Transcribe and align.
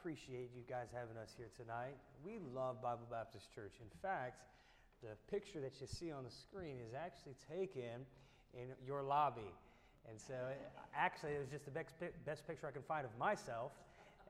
appreciate 0.00 0.48
you 0.56 0.62
guys 0.66 0.88
having 0.96 1.18
us 1.20 1.34
here 1.36 1.50
tonight. 1.54 1.92
We 2.24 2.38
love 2.54 2.80
Bible 2.80 3.06
Baptist 3.10 3.54
Church. 3.54 3.74
In 3.82 3.90
fact, 4.00 4.40
the 5.02 5.12
picture 5.30 5.60
that 5.60 5.78
you 5.78 5.86
see 5.86 6.10
on 6.10 6.24
the 6.24 6.30
screen 6.30 6.76
is 6.80 6.94
actually 6.94 7.34
taken 7.52 8.06
in 8.54 8.68
your 8.86 9.02
lobby. 9.02 9.52
And 10.08 10.18
so, 10.18 10.32
actually, 10.96 11.32
it 11.32 11.40
was 11.40 11.50
just 11.50 11.66
the 11.66 11.70
best, 11.70 11.92
best 12.24 12.46
picture 12.46 12.66
I 12.66 12.70
can 12.70 12.80
find 12.80 13.04
of 13.04 13.10
myself. 13.18 13.72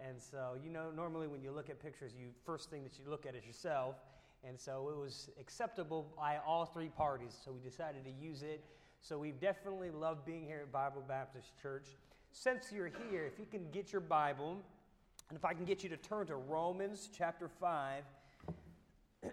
And 0.04 0.20
so, 0.20 0.58
you 0.60 0.70
know, 0.70 0.90
normally 0.90 1.28
when 1.28 1.40
you 1.40 1.52
look 1.52 1.70
at 1.70 1.80
pictures, 1.80 2.10
you 2.18 2.30
first 2.44 2.68
thing 2.68 2.82
that 2.82 2.98
you 2.98 3.08
look 3.08 3.24
at 3.24 3.36
is 3.36 3.46
yourself. 3.46 3.94
And 4.42 4.58
so 4.58 4.90
it 4.92 4.98
was 4.98 5.30
acceptable 5.38 6.12
by 6.16 6.38
all 6.44 6.66
three 6.66 6.88
parties. 6.88 7.38
So 7.44 7.52
we 7.52 7.60
decided 7.60 8.04
to 8.06 8.10
use 8.10 8.42
it. 8.42 8.64
So 9.02 9.18
we've 9.20 9.38
definitely 9.38 9.90
loved 9.90 10.26
being 10.26 10.44
here 10.44 10.62
at 10.62 10.72
Bible 10.72 11.04
Baptist 11.06 11.52
Church. 11.62 11.86
Since 12.32 12.72
you're 12.72 12.90
here, 13.08 13.24
if 13.24 13.38
you 13.38 13.46
can 13.48 13.70
get 13.70 13.92
your 13.92 14.00
Bible, 14.00 14.56
and 15.30 15.38
if 15.38 15.44
I 15.44 15.54
can 15.54 15.64
get 15.64 15.84
you 15.84 15.88
to 15.90 15.96
turn 15.96 16.26
to 16.26 16.34
Romans 16.34 17.08
chapter 17.16 17.48
5, 17.48 18.02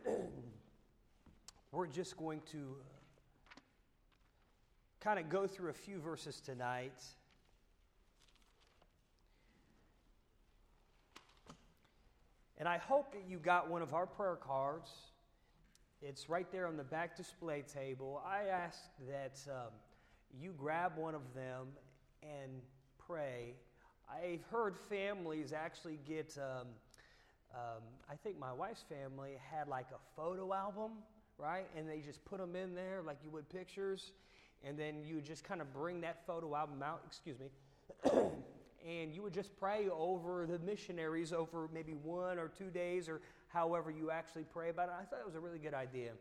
we're 1.71 1.87
just 1.87 2.15
going 2.17 2.41
to 2.51 2.75
kind 5.01 5.17
of 5.17 5.27
go 5.27 5.47
through 5.47 5.71
a 5.71 5.73
few 5.73 5.99
verses 5.99 6.39
tonight. 6.39 7.01
And 12.59 12.69
I 12.69 12.77
hope 12.77 13.11
that 13.13 13.23
you 13.27 13.39
got 13.39 13.67
one 13.67 13.81
of 13.81 13.95
our 13.95 14.05
prayer 14.05 14.35
cards. 14.35 14.91
It's 16.03 16.29
right 16.29 16.51
there 16.51 16.67
on 16.67 16.77
the 16.77 16.83
back 16.83 17.17
display 17.17 17.63
table. 17.63 18.21
I 18.23 18.49
ask 18.49 18.77
that 19.09 19.39
um, 19.49 19.71
you 20.39 20.53
grab 20.55 20.95
one 20.95 21.15
of 21.15 21.33
them 21.33 21.69
and 22.21 22.61
pray 22.99 23.55
I've 24.09 24.43
heard 24.49 24.77
families 24.77 25.51
actually 25.51 25.99
get, 26.07 26.37
um, 26.37 26.67
um, 27.53 27.83
I 28.09 28.15
think 28.15 28.39
my 28.39 28.53
wife's 28.53 28.83
family 28.83 29.31
had 29.51 29.67
like 29.67 29.87
a 29.91 29.99
photo 30.15 30.53
album, 30.53 30.91
right? 31.37 31.67
And 31.75 31.89
they 31.89 31.99
just 31.99 32.23
put 32.23 32.39
them 32.39 32.55
in 32.55 32.73
there 32.73 33.01
like 33.05 33.17
you 33.23 33.29
would 33.31 33.49
pictures. 33.49 34.11
And 34.63 34.77
then 34.77 35.03
you 35.03 35.21
just 35.21 35.43
kind 35.43 35.61
of 35.61 35.71
bring 35.73 36.01
that 36.01 36.25
photo 36.25 36.55
album 36.55 36.81
out, 36.81 37.01
excuse 37.05 37.37
me, 37.39 37.47
and 38.87 39.13
you 39.13 39.21
would 39.21 39.33
just 39.33 39.57
pray 39.59 39.87
over 39.89 40.47
the 40.47 40.59
missionaries 40.59 41.33
over 41.33 41.69
maybe 41.73 41.93
one 41.93 42.39
or 42.39 42.47
two 42.47 42.69
days 42.69 43.07
or 43.07 43.21
however 43.49 43.91
you 43.91 44.09
actually 44.09 44.45
pray 44.45 44.69
about 44.69 44.89
it. 44.89 44.95
I 44.99 45.03
thought 45.03 45.19
it 45.19 45.25
was 45.25 45.35
a 45.35 45.39
really 45.39 45.59
good 45.59 45.73
idea. 45.73 46.11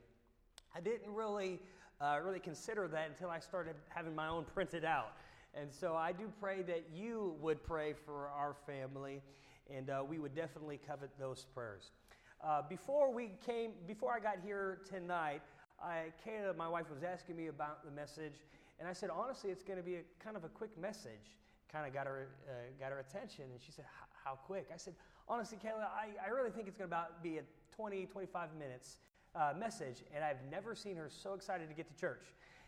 I 0.74 0.80
didn't 0.80 1.14
really, 1.14 1.60
uh, 2.00 2.18
really 2.22 2.40
consider 2.40 2.88
that 2.88 3.08
until 3.08 3.30
I 3.30 3.38
started 3.38 3.76
having 3.88 4.14
my 4.14 4.28
own 4.28 4.44
printed 4.44 4.84
out. 4.84 5.12
And 5.58 5.72
so 5.72 5.94
I 5.94 6.12
do 6.12 6.30
pray 6.38 6.62
that 6.62 6.84
you 6.94 7.34
would 7.40 7.62
pray 7.64 7.94
for 8.04 8.28
our 8.28 8.54
family, 8.66 9.22
and 9.74 9.88
uh, 9.88 10.02
we 10.06 10.18
would 10.18 10.34
definitely 10.34 10.78
covet 10.86 11.10
those 11.18 11.46
prayers. 11.54 11.92
Uh, 12.44 12.60
before 12.68 13.10
we 13.10 13.30
came, 13.46 13.72
before 13.86 14.12
I 14.12 14.20
got 14.20 14.36
here 14.44 14.80
tonight, 14.86 15.40
I, 15.82 16.12
Kayla, 16.26 16.54
my 16.56 16.68
wife, 16.68 16.90
was 16.92 17.02
asking 17.02 17.36
me 17.36 17.46
about 17.46 17.84
the 17.84 17.90
message, 17.90 18.34
and 18.78 18.86
I 18.86 18.92
said, 18.92 19.08
honestly, 19.08 19.50
it's 19.50 19.62
going 19.62 19.78
to 19.78 19.82
be 19.82 19.96
a 19.96 20.02
kind 20.22 20.36
of 20.36 20.44
a 20.44 20.48
quick 20.48 20.76
message. 20.78 21.36
Kind 21.72 21.86
of 21.86 21.94
got 21.94 22.06
her, 22.06 22.28
uh, 22.48 22.52
got 22.78 22.92
her 22.92 22.98
attention, 22.98 23.44
and 23.50 23.60
she 23.64 23.72
said, 23.72 23.86
how 24.24 24.34
quick? 24.34 24.68
I 24.72 24.76
said, 24.76 24.94
honestly, 25.26 25.56
Kayla, 25.56 25.84
I, 25.84 26.08
I 26.24 26.28
really 26.28 26.50
think 26.50 26.68
it's 26.68 26.76
going 26.76 26.90
to 26.90 26.94
about 26.94 27.22
be 27.22 27.38
a 27.38 27.42
20, 27.74 28.06
25 28.06 28.50
minutes 28.58 28.98
uh, 29.34 29.54
message, 29.58 30.02
and 30.14 30.22
I've 30.22 30.42
never 30.50 30.74
seen 30.74 30.96
her 30.96 31.08
so 31.10 31.32
excited 31.32 31.68
to 31.70 31.74
get 31.74 31.88
to 31.88 31.98
church. 31.98 32.26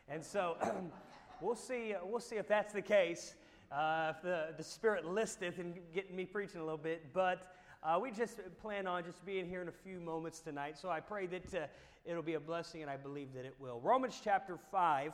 And 0.09 0.25
so 0.25 0.57
we'll 1.41 1.55
see, 1.55 1.95
uh, 1.95 1.99
we'll 2.05 2.21
see 2.21 2.37
if 2.37 2.49
that's 2.49 2.73
the 2.73 2.83
case, 2.83 3.35
uh, 3.71 4.13
if 4.17 4.23
the, 4.23 4.49
the 4.57 4.65
Spirit 4.65 5.05
listeth 5.05 5.59
and 5.59 5.75
getting 5.95 6.17
me 6.17 6.25
preaching 6.25 6.61
a 6.61 6.65
little 6.65 6.79
bit. 6.79 7.13
But 7.13 7.55
uh, 7.83 7.99
we 8.01 8.11
just 8.11 8.41
plan 8.61 8.87
on 8.87 9.05
just 9.05 9.25
being 9.25 9.49
here 9.49 9.63
in 9.63 9.69
a 9.69 9.73
few 9.73 10.01
moments 10.01 10.41
tonight. 10.41 10.79
So 10.79 10.91
I 10.91 11.01
pray 11.01 11.27
that 11.27 11.55
uh, 11.55 11.67
it'll 12.05 12.23
be 12.23 12.35
a 12.35 12.41
blessing, 12.41 12.83
and 12.83 12.91
I 12.91 12.97
believe 12.97 13.35
that 13.35 13.45
it 13.45 13.55
will. 13.59 13.81
Romans 13.81 14.21
chapter 14.23 14.59
5, 14.71 15.13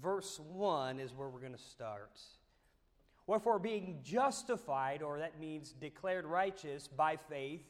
verse 0.00 0.40
1 0.52 1.00
is 1.00 1.12
where 1.14 1.28
we're 1.28 1.40
going 1.40 1.52
to 1.52 1.58
start. 1.58 2.20
Wherefore, 3.26 3.58
being 3.58 3.98
justified, 4.02 5.02
or 5.02 5.18
that 5.18 5.38
means 5.38 5.72
declared 5.72 6.24
righteous 6.24 6.88
by 6.88 7.16
faith, 7.16 7.62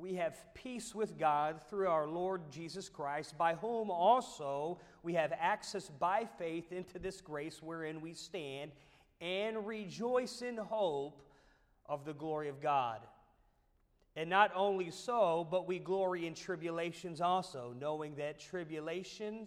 we 0.00 0.14
have 0.14 0.36
peace 0.54 0.94
with 0.94 1.18
God 1.18 1.60
through 1.68 1.88
our 1.88 2.08
Lord 2.08 2.50
Jesus 2.50 2.88
Christ, 2.88 3.36
by 3.36 3.54
whom 3.54 3.90
also 3.90 4.78
we 5.02 5.14
have 5.14 5.32
access 5.38 5.90
by 5.90 6.26
faith 6.38 6.72
into 6.72 6.98
this 6.98 7.20
grace 7.20 7.62
wherein 7.62 8.00
we 8.00 8.14
stand, 8.14 8.72
and 9.20 9.66
rejoice 9.66 10.40
in 10.40 10.56
hope 10.56 11.20
of 11.84 12.06
the 12.06 12.14
glory 12.14 12.48
of 12.48 12.62
God. 12.62 13.00
And 14.16 14.30
not 14.30 14.50
only 14.56 14.90
so, 14.90 15.46
but 15.50 15.68
we 15.68 15.78
glory 15.78 16.26
in 16.26 16.34
tribulations 16.34 17.20
also, 17.20 17.74
knowing 17.78 18.14
that 18.16 18.40
tribulation 18.40 19.46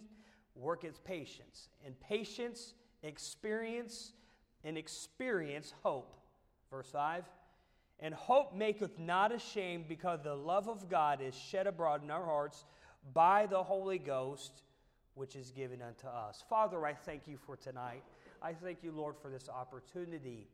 worketh 0.54 1.04
patience, 1.04 1.68
and 1.84 1.98
patience 1.98 2.74
experience, 3.04 4.12
and 4.64 4.78
experience 4.78 5.74
hope. 5.82 6.16
Verse 6.70 6.90
5 6.90 7.24
and 8.00 8.12
hope 8.12 8.54
maketh 8.54 8.98
not 8.98 9.32
ashamed, 9.32 9.88
because 9.88 10.20
the 10.22 10.34
love 10.34 10.68
of 10.68 10.88
God 10.90 11.20
is 11.22 11.34
shed 11.34 11.66
abroad 11.66 12.02
in 12.02 12.10
our 12.10 12.24
hearts 12.24 12.64
by 13.12 13.46
the 13.46 13.62
Holy 13.62 13.98
Ghost, 13.98 14.62
which 15.14 15.36
is 15.36 15.50
given 15.50 15.80
unto 15.80 16.06
us. 16.06 16.42
Father, 16.48 16.84
I 16.84 16.92
thank 16.92 17.28
you 17.28 17.36
for 17.36 17.56
tonight. 17.56 18.02
I 18.42 18.52
thank 18.52 18.82
you, 18.82 18.92
Lord, 18.92 19.14
for 19.22 19.30
this 19.30 19.48
opportunity 19.48 20.48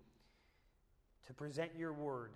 to 1.27 1.33
present 1.33 1.71
your 1.77 1.93
word. 1.93 2.33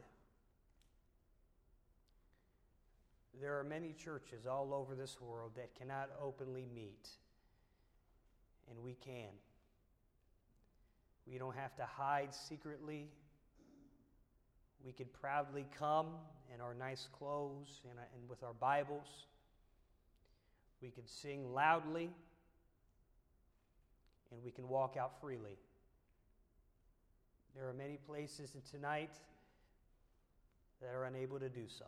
There 3.41 3.59
are 3.59 3.65
many 3.65 3.93
churches 3.93 4.47
all 4.47 4.73
over 4.73 4.95
this 4.95 5.21
world 5.21 5.53
that 5.57 5.75
cannot 5.75 6.09
openly 6.23 6.67
meet, 6.75 7.09
and 8.71 8.79
we 8.83 8.95
can. 8.95 9.31
We 11.27 11.39
don't 11.39 11.57
have 11.57 11.75
to 11.77 11.85
hide 11.85 12.35
secretly. 12.35 13.09
We 14.85 14.93
could 14.93 15.13
proudly 15.15 15.67
come 15.79 16.09
in 16.55 16.61
our 16.61 16.75
nice 16.75 17.09
clothes 17.19 17.81
and, 17.89 17.99
uh, 17.99 18.03
and 18.15 18.29
with 18.29 18.43
our 18.43 18.53
Bibles. 18.53 19.27
We 20.83 20.91
could 20.91 21.09
sing 21.09 21.55
loudly, 21.55 22.11
and 24.31 24.45
we 24.45 24.51
can 24.51 24.69
walk 24.69 24.97
out 24.99 25.19
freely. 25.23 25.57
There 27.57 27.67
are 27.67 27.73
many 27.73 27.97
places 28.07 28.55
tonight 28.71 29.13
that 30.83 30.95
are 30.95 31.05
unable 31.05 31.39
to 31.39 31.49
do 31.49 31.65
so. 31.67 31.87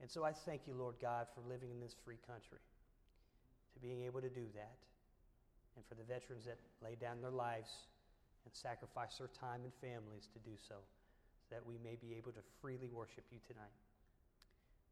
And 0.00 0.08
so 0.08 0.22
I 0.22 0.32
thank 0.32 0.68
you, 0.68 0.74
Lord 0.74 0.94
God, 1.02 1.26
for 1.34 1.40
living 1.48 1.70
in 1.70 1.80
this 1.80 1.96
free 2.04 2.18
country, 2.24 2.60
to 3.74 3.80
being 3.80 4.04
able 4.04 4.20
to 4.20 4.28
do 4.28 4.44
that, 4.54 4.76
and 5.74 5.84
for 5.88 5.96
the 5.96 6.04
veterans 6.04 6.44
that 6.44 6.58
laid 6.84 7.00
down 7.00 7.20
their 7.20 7.32
lives 7.32 7.70
and 8.44 8.54
sacrifice 8.54 9.20
our 9.20 9.28
time 9.28 9.60
and 9.64 9.72
families 9.80 10.28
to 10.32 10.38
do 10.40 10.56
so, 10.56 10.76
so 10.76 11.54
that 11.54 11.64
we 11.66 11.78
may 11.82 11.96
be 12.00 12.14
able 12.16 12.32
to 12.32 12.40
freely 12.60 12.90
worship 12.92 13.24
you 13.30 13.38
tonight. 13.46 13.74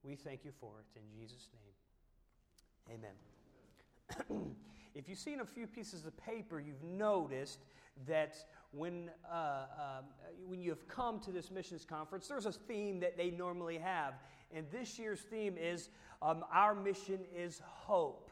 We 0.02 0.14
thank 0.14 0.44
you 0.44 0.52
for 0.60 0.72
it 0.80 0.98
in 0.98 1.02
Jesus' 1.18 1.48
name. 1.52 2.98
Amen. 2.98 4.54
if 4.94 5.08
you've 5.08 5.18
seen 5.18 5.40
a 5.40 5.44
few 5.44 5.66
pieces 5.66 6.06
of 6.06 6.16
paper, 6.16 6.60
you've 6.60 6.82
noticed 6.82 7.58
that 8.06 8.36
when, 8.72 9.10
uh, 9.30 9.64
um, 9.78 10.04
when 10.46 10.60
you 10.60 10.70
have 10.70 10.86
come 10.86 11.18
to 11.20 11.32
this 11.32 11.50
missions 11.50 11.84
conference, 11.84 12.28
there's 12.28 12.46
a 12.46 12.52
theme 12.52 13.00
that 13.00 13.16
they 13.16 13.30
normally 13.30 13.78
have. 13.78 14.14
And 14.54 14.66
this 14.70 14.98
year's 14.98 15.20
theme 15.20 15.56
is 15.58 15.88
um, 16.22 16.44
Our 16.52 16.74
Mission 16.74 17.20
is 17.34 17.60
Hope. 17.64 18.30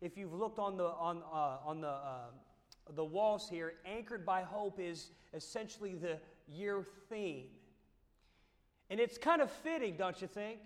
If 0.00 0.16
you've 0.16 0.34
looked 0.34 0.58
on 0.58 0.76
the, 0.76 0.84
on, 0.84 1.22
uh, 1.32 1.58
on 1.64 1.80
the 1.80 1.88
uh, 1.88 2.30
the 2.94 3.04
walls 3.04 3.48
here, 3.48 3.74
anchored 3.86 4.26
by 4.26 4.42
hope, 4.42 4.78
is 4.78 5.10
essentially 5.32 5.94
the 5.94 6.18
year 6.48 6.84
theme. 7.08 7.46
And 8.90 9.00
it's 9.00 9.18
kind 9.18 9.40
of 9.40 9.50
fitting, 9.50 9.96
don't 9.96 10.20
you 10.20 10.28
think? 10.28 10.60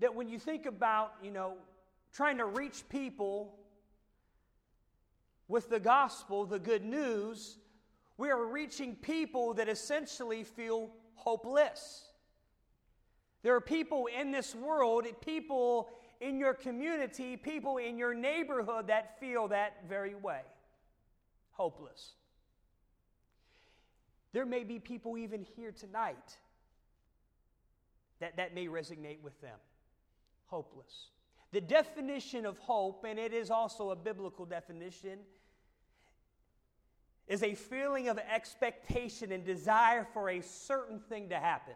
That 0.00 0.14
when 0.14 0.28
you 0.28 0.38
think 0.38 0.66
about, 0.66 1.12
you 1.22 1.30
know, 1.30 1.54
trying 2.12 2.38
to 2.38 2.46
reach 2.46 2.88
people 2.88 3.54
with 5.48 5.68
the 5.68 5.80
gospel, 5.80 6.44
the 6.44 6.58
good 6.58 6.84
news, 6.84 7.58
we 8.16 8.30
are 8.30 8.44
reaching 8.44 8.94
people 8.96 9.54
that 9.54 9.68
essentially 9.68 10.42
feel 10.42 10.90
hopeless. 11.14 12.08
There 13.42 13.54
are 13.54 13.60
people 13.60 14.08
in 14.18 14.32
this 14.32 14.54
world, 14.54 15.06
people 15.20 15.90
in 16.20 16.38
your 16.38 16.54
community, 16.54 17.36
people 17.36 17.76
in 17.76 17.98
your 17.98 18.14
neighborhood 18.14 18.88
that 18.88 19.18
feel 19.20 19.48
that 19.48 19.84
very 19.88 20.14
way 20.14 20.40
hopeless. 21.56 22.12
There 24.32 24.44
may 24.44 24.64
be 24.64 24.78
people 24.78 25.16
even 25.16 25.46
here 25.56 25.72
tonight 25.72 26.36
that 28.20 28.36
that 28.36 28.54
may 28.54 28.66
resonate 28.66 29.22
with 29.22 29.40
them. 29.40 29.58
Hopeless. 30.46 31.08
The 31.52 31.60
definition 31.60 32.44
of 32.44 32.58
hope, 32.58 33.04
and 33.08 33.18
it 33.18 33.32
is 33.32 33.50
also 33.50 33.90
a 33.90 33.96
biblical 33.96 34.44
definition, 34.44 35.20
is 37.26 37.42
a 37.42 37.54
feeling 37.54 38.08
of 38.08 38.18
expectation 38.18 39.32
and 39.32 39.44
desire 39.44 40.06
for 40.12 40.28
a 40.28 40.42
certain 40.42 41.00
thing 41.00 41.30
to 41.30 41.36
happen. 41.36 41.74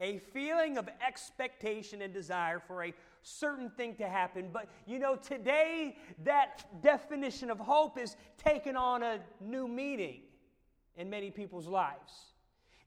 A 0.00 0.18
feeling 0.18 0.76
of 0.76 0.88
expectation 1.06 2.02
and 2.02 2.12
desire 2.12 2.60
for 2.60 2.84
a 2.84 2.94
certain 3.22 3.70
thing 3.70 3.94
to 3.96 4.08
happen. 4.08 4.50
But 4.52 4.68
you 4.86 4.98
know, 4.98 5.16
today 5.16 5.96
that 6.24 6.64
definition 6.82 7.50
of 7.50 7.58
hope 7.58 7.98
is 7.98 8.16
taken 8.36 8.76
on 8.76 9.02
a 9.02 9.20
new 9.40 9.66
meaning 9.66 10.22
in 10.96 11.10
many 11.10 11.30
people's 11.30 11.66
lives. 11.66 12.32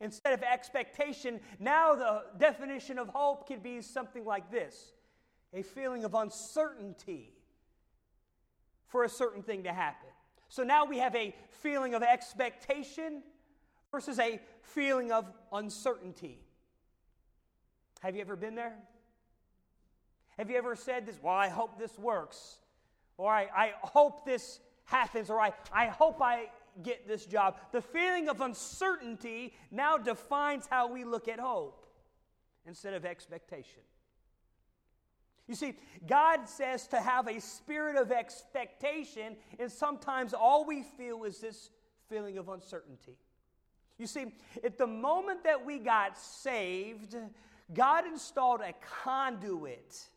Instead 0.01 0.33
of 0.33 0.43
expectation, 0.43 1.39
now 1.59 1.93
the 1.93 2.23
definition 2.37 2.97
of 2.97 3.09
hope 3.09 3.47
could 3.47 3.61
be 3.61 3.81
something 3.81 4.25
like 4.25 4.49
this 4.51 4.93
a 5.51 5.63
feeling 5.63 6.03
of 6.03 6.13
uncertainty 6.13 7.33
for 8.87 9.03
a 9.03 9.09
certain 9.09 9.41
thing 9.41 9.63
to 9.63 9.73
happen. 9.73 10.09
So 10.47 10.63
now 10.63 10.85
we 10.85 10.99
have 10.99 11.15
a 11.15 11.35
feeling 11.49 11.95
of 11.95 12.03
expectation 12.03 13.23
versus 13.91 14.19
a 14.19 14.39
feeling 14.61 15.11
of 15.11 15.25
uncertainty. 15.51 16.39
Have 17.99 18.15
you 18.15 18.21
ever 18.21 18.35
been 18.35 18.55
there? 18.55 18.75
Have 20.37 20.49
you 20.49 20.57
ever 20.57 20.75
said 20.75 21.05
this? 21.05 21.19
Well, 21.21 21.35
I 21.35 21.49
hope 21.49 21.77
this 21.77 21.97
works. 21.97 22.59
Or 23.17 23.31
I, 23.31 23.47
I 23.55 23.73
hope 23.81 24.25
this 24.25 24.59
happens. 24.85 25.29
Or 25.29 25.39
I, 25.39 25.51
I 25.73 25.87
hope 25.87 26.21
I 26.21 26.49
get 26.81 27.07
this 27.07 27.25
job. 27.25 27.57
The 27.71 27.81
feeling 27.81 28.29
of 28.29 28.41
uncertainty 28.41 29.53
now 29.69 29.97
defines 29.97 30.65
how 30.69 30.91
we 30.91 31.03
look 31.03 31.27
at 31.27 31.39
hope 31.39 31.85
instead 32.65 32.93
of 32.93 33.05
expectation. 33.05 33.81
You 35.47 35.55
see, 35.55 35.73
God 36.07 36.47
says 36.47 36.87
to 36.87 37.01
have 37.01 37.27
a 37.27 37.41
spirit 37.41 37.95
of 37.95 38.11
expectation, 38.11 39.35
and 39.59 39.71
sometimes 39.71 40.33
all 40.33 40.63
we 40.63 40.83
feel 40.83 41.23
is 41.23 41.39
this 41.39 41.71
feeling 42.07 42.37
of 42.37 42.49
uncertainty. 42.49 43.17
You 43.97 44.05
see, 44.05 44.27
at 44.63 44.77
the 44.77 44.87
moment 44.87 45.43
that 45.43 45.65
we 45.65 45.79
got 45.79 46.17
saved, 46.17 47.15
God 47.73 48.05
installed 48.05 48.61
a 48.61 48.73
conduit 49.03 50.09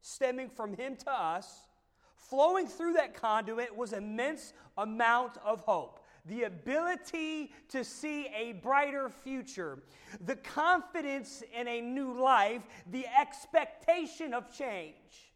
stemming 0.00 0.48
from 0.48 0.76
Him 0.76 0.96
to 0.96 1.12
us. 1.12 1.68
Flowing 2.16 2.66
through 2.66 2.94
that 2.94 3.14
conduit 3.14 3.76
was 3.76 3.92
immense 3.92 4.52
amount 4.76 5.36
of 5.44 5.60
hope 5.62 6.02
the 6.24 6.44
ability 6.44 7.52
to 7.68 7.82
see 7.82 8.28
a 8.28 8.52
brighter 8.52 9.08
future, 9.08 9.78
the 10.24 10.36
confidence 10.36 11.42
in 11.58 11.66
a 11.66 11.80
new 11.80 12.12
life, 12.12 12.62
the 12.90 13.06
expectation 13.18 14.32
of 14.32 14.52
change. 14.56 15.32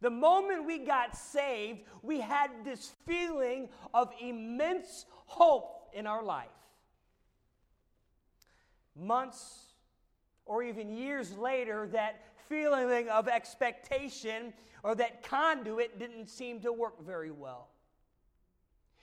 The 0.00 0.10
moment 0.10 0.64
we 0.64 0.78
got 0.78 1.14
saved, 1.14 1.80
we 2.02 2.20
had 2.20 2.50
this 2.64 2.92
feeling 3.06 3.68
of 3.92 4.10
immense 4.18 5.04
hope 5.26 5.90
in 5.92 6.06
our 6.06 6.22
life. 6.22 6.48
Months 8.96 9.69
or 10.50 10.64
even 10.64 10.90
years 10.90 11.38
later, 11.38 11.88
that 11.92 12.24
feeling 12.48 13.08
of 13.08 13.28
expectation 13.28 14.52
or 14.82 14.96
that 14.96 15.22
conduit 15.22 15.96
didn't 16.00 16.28
seem 16.28 16.58
to 16.58 16.72
work 16.72 17.00
very 17.06 17.30
well. 17.30 17.68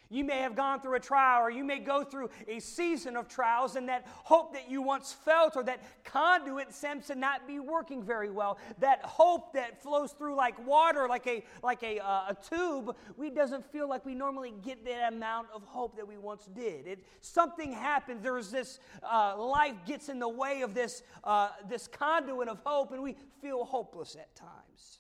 You 0.10 0.24
may 0.24 0.40
have 0.40 0.56
gone 0.56 0.82
through 0.82 0.96
a 0.96 1.00
trial, 1.00 1.42
or 1.42 1.50
you 1.50 1.64
may 1.64 1.80
go 1.80 2.04
through 2.04 2.30
a 2.48 2.60
season 2.60 3.16
of 3.16 3.28
trials, 3.28 3.76
and 3.76 3.90
that 3.90 4.06
hope 4.08 4.54
that 4.54 4.70
you 4.70 4.82
once 4.82 5.14
felt, 5.14 5.56
or 5.56 5.64
that 5.64 5.82
conduit 6.04 6.74
seems 6.74 7.08
to 7.08 7.16
not 7.16 7.48
be 7.48 7.60
working 7.60 8.04
very 8.04 8.30
well. 8.30 8.58
That 8.80 9.02
hope 9.04 9.54
that 9.54 9.82
flows 9.82 10.14
through 10.14 10.36
like 10.36 10.66
water, 10.66 11.08
like 11.08 11.28
a 11.28 11.44
like 11.64 11.84
a, 11.84 12.00
uh, 12.00 12.30
a 12.30 12.38
tube, 12.50 12.96
we 13.18 13.30
doesn't 13.30 13.70
feel 13.72 13.90
like 13.90 14.06
we 14.06 14.16
normally 14.16 14.54
get 14.64 14.86
that 14.86 15.14
amount 15.14 15.48
of 15.54 15.64
hope 15.64 15.96
that 15.98 16.08
we 16.08 16.18
once 16.18 16.46
did. 16.46 16.88
It 16.88 17.04
something 17.22 17.74
happens. 17.74 18.24
There's 18.24 18.52
this 18.52 18.80
uh, 19.04 19.36
life 19.38 19.76
gets 19.86 20.10
in 20.10 20.20
the 20.20 20.30
way 20.30 20.62
of 20.62 20.74
this 20.74 21.04
uh, 21.24 21.50
this 21.70 21.88
conduit 21.88 22.48
of 22.48 22.60
hope, 22.66 22.92
and 22.92 23.02
we 23.02 23.16
feel 23.42 23.66
hopeless 23.66 24.16
at 24.16 24.36
times. 24.36 25.00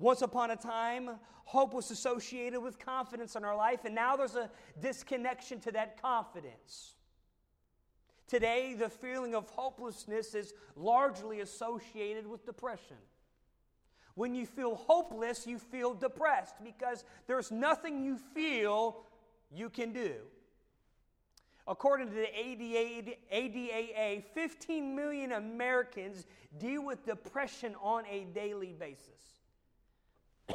Once 0.00 0.22
upon 0.22 0.50
a 0.50 0.56
time, 0.56 1.10
hope 1.44 1.74
was 1.74 1.90
associated 1.90 2.58
with 2.58 2.78
confidence 2.78 3.36
in 3.36 3.44
our 3.44 3.54
life, 3.54 3.84
and 3.84 3.94
now 3.94 4.16
there's 4.16 4.34
a 4.34 4.50
disconnection 4.80 5.60
to 5.60 5.70
that 5.70 6.00
confidence. 6.00 6.94
Today, 8.26 8.74
the 8.74 8.88
feeling 8.88 9.34
of 9.34 9.50
hopelessness 9.50 10.34
is 10.34 10.54
largely 10.74 11.40
associated 11.40 12.26
with 12.26 12.46
depression. 12.46 12.96
When 14.14 14.34
you 14.34 14.46
feel 14.46 14.74
hopeless, 14.74 15.46
you 15.46 15.58
feel 15.58 15.92
depressed 15.92 16.54
because 16.64 17.04
there's 17.26 17.50
nothing 17.50 18.02
you 18.02 18.16
feel 18.16 19.02
you 19.52 19.68
can 19.68 19.92
do. 19.92 20.14
According 21.68 22.08
to 22.08 22.14
the 22.14 22.38
ADA, 22.38 23.16
ADAA, 23.30 24.24
15 24.32 24.96
million 24.96 25.32
Americans 25.32 26.24
deal 26.58 26.84
with 26.84 27.04
depression 27.04 27.74
on 27.82 28.04
a 28.06 28.24
daily 28.32 28.72
basis. 28.72 29.39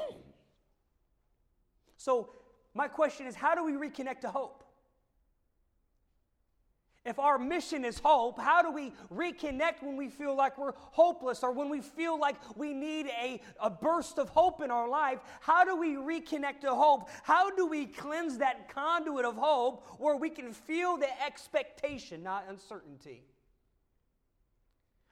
so, 1.97 2.29
my 2.73 2.87
question 2.87 3.27
is 3.27 3.35
how 3.35 3.55
do 3.55 3.63
we 3.63 3.73
reconnect 3.73 4.21
to 4.21 4.29
hope? 4.29 4.65
If 7.05 7.19
our 7.19 7.37
mission 7.37 7.85
is 7.85 7.99
hope, 7.99 8.39
how 8.39 8.63
do 8.63 8.71
we 8.71 8.91
reconnect 9.13 9.83
when 9.83 9.95
we 9.95 10.09
feel 10.09 10.35
like 10.35 10.57
we're 10.57 10.73
hopeless 10.75 11.43
or 11.43 11.51
when 11.51 11.69
we 11.69 11.79
feel 11.79 12.19
like 12.19 12.35
we 12.57 12.73
need 12.73 13.11
a, 13.21 13.39
a 13.61 13.69
burst 13.69 14.17
of 14.17 14.29
hope 14.29 14.63
in 14.63 14.71
our 14.71 14.89
life? 14.89 15.19
How 15.39 15.63
do 15.63 15.75
we 15.75 15.93
reconnect 15.93 16.61
to 16.61 16.73
hope? 16.73 17.07
How 17.21 17.55
do 17.55 17.67
we 17.67 17.85
cleanse 17.85 18.39
that 18.39 18.69
conduit 18.69 19.23
of 19.23 19.35
hope 19.35 19.85
where 19.99 20.15
we 20.15 20.31
can 20.31 20.51
feel 20.51 20.97
the 20.97 21.23
expectation, 21.23 22.23
not 22.23 22.45
uncertainty? 22.49 23.23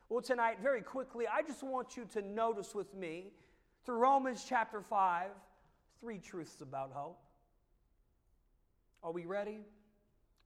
Well, 0.09 0.21
tonight, 0.21 0.57
very 0.63 0.81
quickly, 0.81 1.27
I 1.27 1.43
just 1.43 1.61
want 1.61 1.95
you 1.95 2.05
to 2.13 2.23
notice 2.23 2.73
with 2.73 2.91
me 2.95 3.33
through 3.85 3.97
Romans 3.97 4.45
chapter 4.47 4.81
5, 4.81 5.29
three 5.99 6.19
truths 6.19 6.61
about 6.61 6.91
hope. 6.93 7.19
Are 9.03 9.11
we 9.11 9.25
ready? 9.25 9.59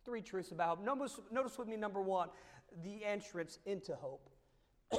Three 0.06 0.22
truths 0.22 0.52
about 0.52 0.70
hope. 0.70 0.86
Notice, 0.86 1.20
notice 1.32 1.58
with 1.58 1.68
me, 1.68 1.78
number 1.78 2.02
one, 2.02 2.30
the 2.84 3.06
entrance 3.06 3.60
into 3.66 3.96
hope. 3.96 4.30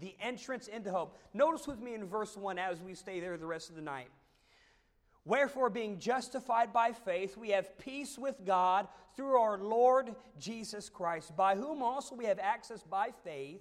the 0.00 0.14
entrance 0.20 0.68
into 0.68 0.90
hope. 0.90 1.18
Notice 1.34 1.66
with 1.66 1.80
me 1.80 1.94
in 1.94 2.06
verse 2.06 2.36
1 2.36 2.58
as 2.58 2.80
we 2.80 2.94
stay 2.94 3.20
there 3.20 3.36
the 3.36 3.46
rest 3.46 3.68
of 3.68 3.76
the 3.76 3.82
night. 3.82 4.08
Wherefore, 5.26 5.68
being 5.68 5.98
justified 5.98 6.72
by 6.72 6.92
faith, 6.92 7.36
we 7.36 7.50
have 7.50 7.78
peace 7.78 8.18
with 8.18 8.36
God 8.46 8.88
through 9.16 9.36
our 9.36 9.58
Lord 9.58 10.14
Jesus 10.38 10.88
Christ, 10.88 11.36
by 11.36 11.56
whom 11.56 11.82
also 11.82 12.14
we 12.14 12.24
have 12.24 12.38
access 12.38 12.82
by 12.82 13.10
faith 13.22 13.60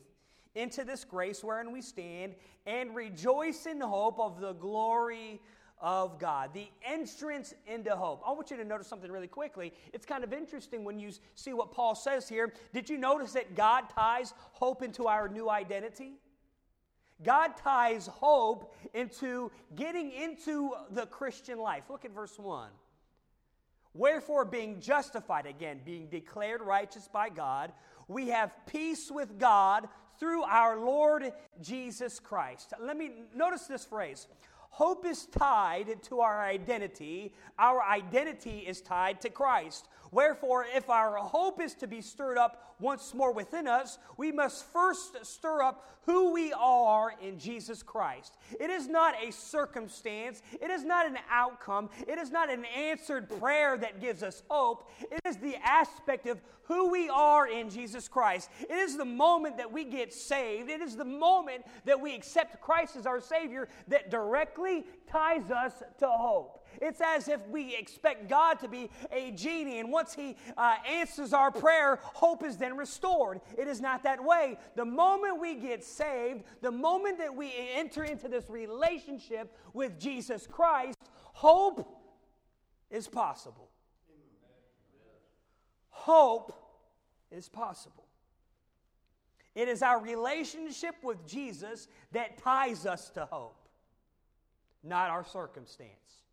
into 0.60 0.84
this 0.84 1.04
grace 1.04 1.44
wherein 1.44 1.72
we 1.72 1.82
stand 1.82 2.36
and 2.66 2.96
rejoice 2.96 3.66
in 3.66 3.80
hope 3.82 4.20
of 4.20 4.40
the 4.40 4.54
glory 4.54 5.42
of 5.82 6.20
God. 6.20 6.54
The 6.54 6.68
entrance 6.86 7.54
into 7.66 7.96
hope. 7.96 8.22
I 8.26 8.32
want 8.32 8.52
you 8.52 8.58
to 8.58 8.66
notice 8.66 8.88
something 8.88 9.12
really 9.12 9.28
quickly. 9.28 9.74
It's 9.94 10.06
kind 10.06 10.24
of 10.24 10.34
interesting 10.34 10.84
when 10.84 11.00
you 11.00 11.12
see 11.36 11.54
what 11.54 11.72
Paul 11.72 11.96
says 11.96 12.28
here. 12.28 12.54
Did 12.74 12.90
you 12.90 12.98
notice 12.98 13.34
that 13.34 13.56
God 13.56 13.90
ties 13.90 14.34
hope 14.52 14.84
into 14.84 15.08
our 15.08 15.30
new 15.30 15.50
identity? 15.50 16.20
God 17.24 17.58
ties 17.58 18.08
hope 18.08 18.74
into 18.94 19.52
getting 19.76 20.12
into 20.12 20.72
the 20.92 21.06
Christian 21.06 21.60
life. 21.60 21.84
Look 21.90 22.06
at 22.06 22.12
verse 22.14 22.38
1. 22.38 22.70
Wherefore, 23.94 24.46
being 24.46 24.80
justified, 24.80 25.46
again, 25.46 25.82
being 25.84 26.08
declared 26.08 26.62
righteous 26.62 27.10
by 27.12 27.30
God, 27.30 27.74
we 28.08 28.30
have 28.30 28.54
peace 28.66 29.12
with 29.12 29.40
God 29.40 29.88
through 30.20 30.44
our 30.44 30.78
Lord 30.78 31.32
Jesus 31.62 32.20
Christ. 32.20 32.74
Let 32.80 32.98
me 32.98 33.12
notice 33.36 33.64
this 33.64 33.86
phrase. 33.86 34.28
Hope 34.72 35.06
is 35.06 35.26
tied 35.26 36.02
to 36.04 36.20
our 36.20 36.46
identity. 36.46 37.34
Our 37.58 37.84
identity 37.84 38.60
is 38.60 38.82
tied 38.82 39.22
to 39.22 39.30
Christ. 39.30 39.88
Wherefore, 40.12 40.66
if 40.76 40.90
our 40.90 41.18
hope 41.18 41.62
is 41.62 41.74
to 41.76 41.88
be 41.88 42.02
stirred 42.02 42.38
up 42.38 42.76
once 42.80 43.14
more 43.14 43.34
within 43.34 43.68
us, 43.68 43.98
we 44.18 44.32
must 44.32 44.66
first 44.72 45.26
stir 45.26 45.62
up 45.62 45.86
who 46.06 46.34
we 46.34 46.52
are 46.54 47.14
in 47.22 47.38
Jesus 47.38 47.84
Christ. 47.84 48.38
It 48.60 48.70
is 48.70 48.88
not 48.88 49.14
a 49.22 49.32
circumstance, 49.32 50.42
it 50.60 50.72
is 50.72 50.84
not 50.84 51.06
an 51.06 51.18
outcome, 51.30 51.90
it 52.08 52.18
is 52.18 52.32
not 52.32 52.52
an 52.52 52.66
answered 52.66 53.30
prayer 53.40 53.78
that 53.78 54.02
gives 54.02 54.24
us 54.24 54.42
hope. 54.50 54.90
It 55.12 55.22
is 55.26 55.38
the 55.38 55.56
aspect 55.64 56.26
of 56.26 56.42
who 56.64 56.90
we 56.90 57.10
are 57.10 57.48
in 57.48 57.70
Jesus 57.70 58.08
Christ. 58.08 58.50
It 58.62 58.72
is 58.72 58.96
the 58.96 59.06
moment 59.06 59.58
that 59.58 59.72
we 59.72 59.84
get 59.84 60.14
saved, 60.14 60.70
it 60.70 60.82
is 60.82 60.96
the 60.96 61.06
moment 61.06 61.66
that 61.86 62.00
we 62.00 62.16
accept 62.16 62.62
Christ 62.62 62.96
as 62.96 63.06
our 63.06 63.20
Savior 63.20 63.68
that 63.88 64.10
directly 64.10 64.86
ties 65.12 65.52
us 65.52 65.84
to 66.00 66.08
hope. 66.08 66.66
It's 66.82 67.02
as 67.02 67.28
if 67.28 67.46
we 67.48 67.76
expect 67.76 68.30
God 68.30 68.60
to 68.60 68.68
be 68.68 68.90
a 69.12 69.32
genie, 69.32 69.80
and 69.80 69.92
once 69.92 70.14
He 70.14 70.36
uh, 70.58 70.76
answers 70.88 71.34
our 71.34 71.52
prayer, 71.52 72.00
hope 72.02 72.44
is 72.44 72.58
then 72.58 72.78
restored. 72.78 73.42
It 73.58 73.68
is 73.68 73.82
not 73.82 74.04
that 74.04 74.24
way. 74.24 74.58
The 74.76 74.86
moment 74.86 75.40
we 75.40 75.56
get 75.56 75.84
saved, 75.84 76.44
the 76.62 76.72
moment 76.72 77.18
that 77.18 77.36
we 77.36 77.54
enter 77.74 78.04
into 78.04 78.28
this 78.28 78.50
relationship 78.50 79.56
with 79.74 80.00
Jesus 80.00 80.48
Christ, 80.48 80.98
hope 81.34 81.88
is 82.90 83.08
possible. 83.08 83.70
Hope 85.90 86.54
is 87.32 87.50
possible. 87.50 88.06
It 89.56 89.68
is 89.68 89.82
our 89.82 90.00
relationship 90.02 90.96
with 91.04 91.28
Jesus 91.28 91.88
that 92.14 92.38
ties 92.38 92.86
us 92.86 93.10
to 93.12 93.26
hope, 93.26 93.68
not 94.84 95.10
our 95.10 95.26
circumstance. 95.26 96.24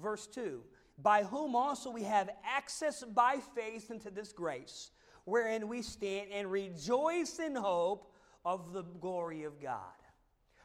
Verse 0.00 0.26
2 0.26 0.62
By 0.98 1.24
whom 1.24 1.54
also 1.54 1.90
we 1.90 2.02
have 2.04 2.30
access 2.44 3.04
by 3.04 3.38
faith 3.54 3.90
into 3.90 4.10
this 4.10 4.32
grace, 4.32 4.90
wherein 5.24 5.68
we 5.68 5.82
stand 5.82 6.30
and 6.32 6.50
rejoice 6.50 7.38
in 7.38 7.54
hope 7.54 8.12
of 8.44 8.72
the 8.72 8.82
glory 8.82 9.44
of 9.44 9.60
God. 9.60 9.78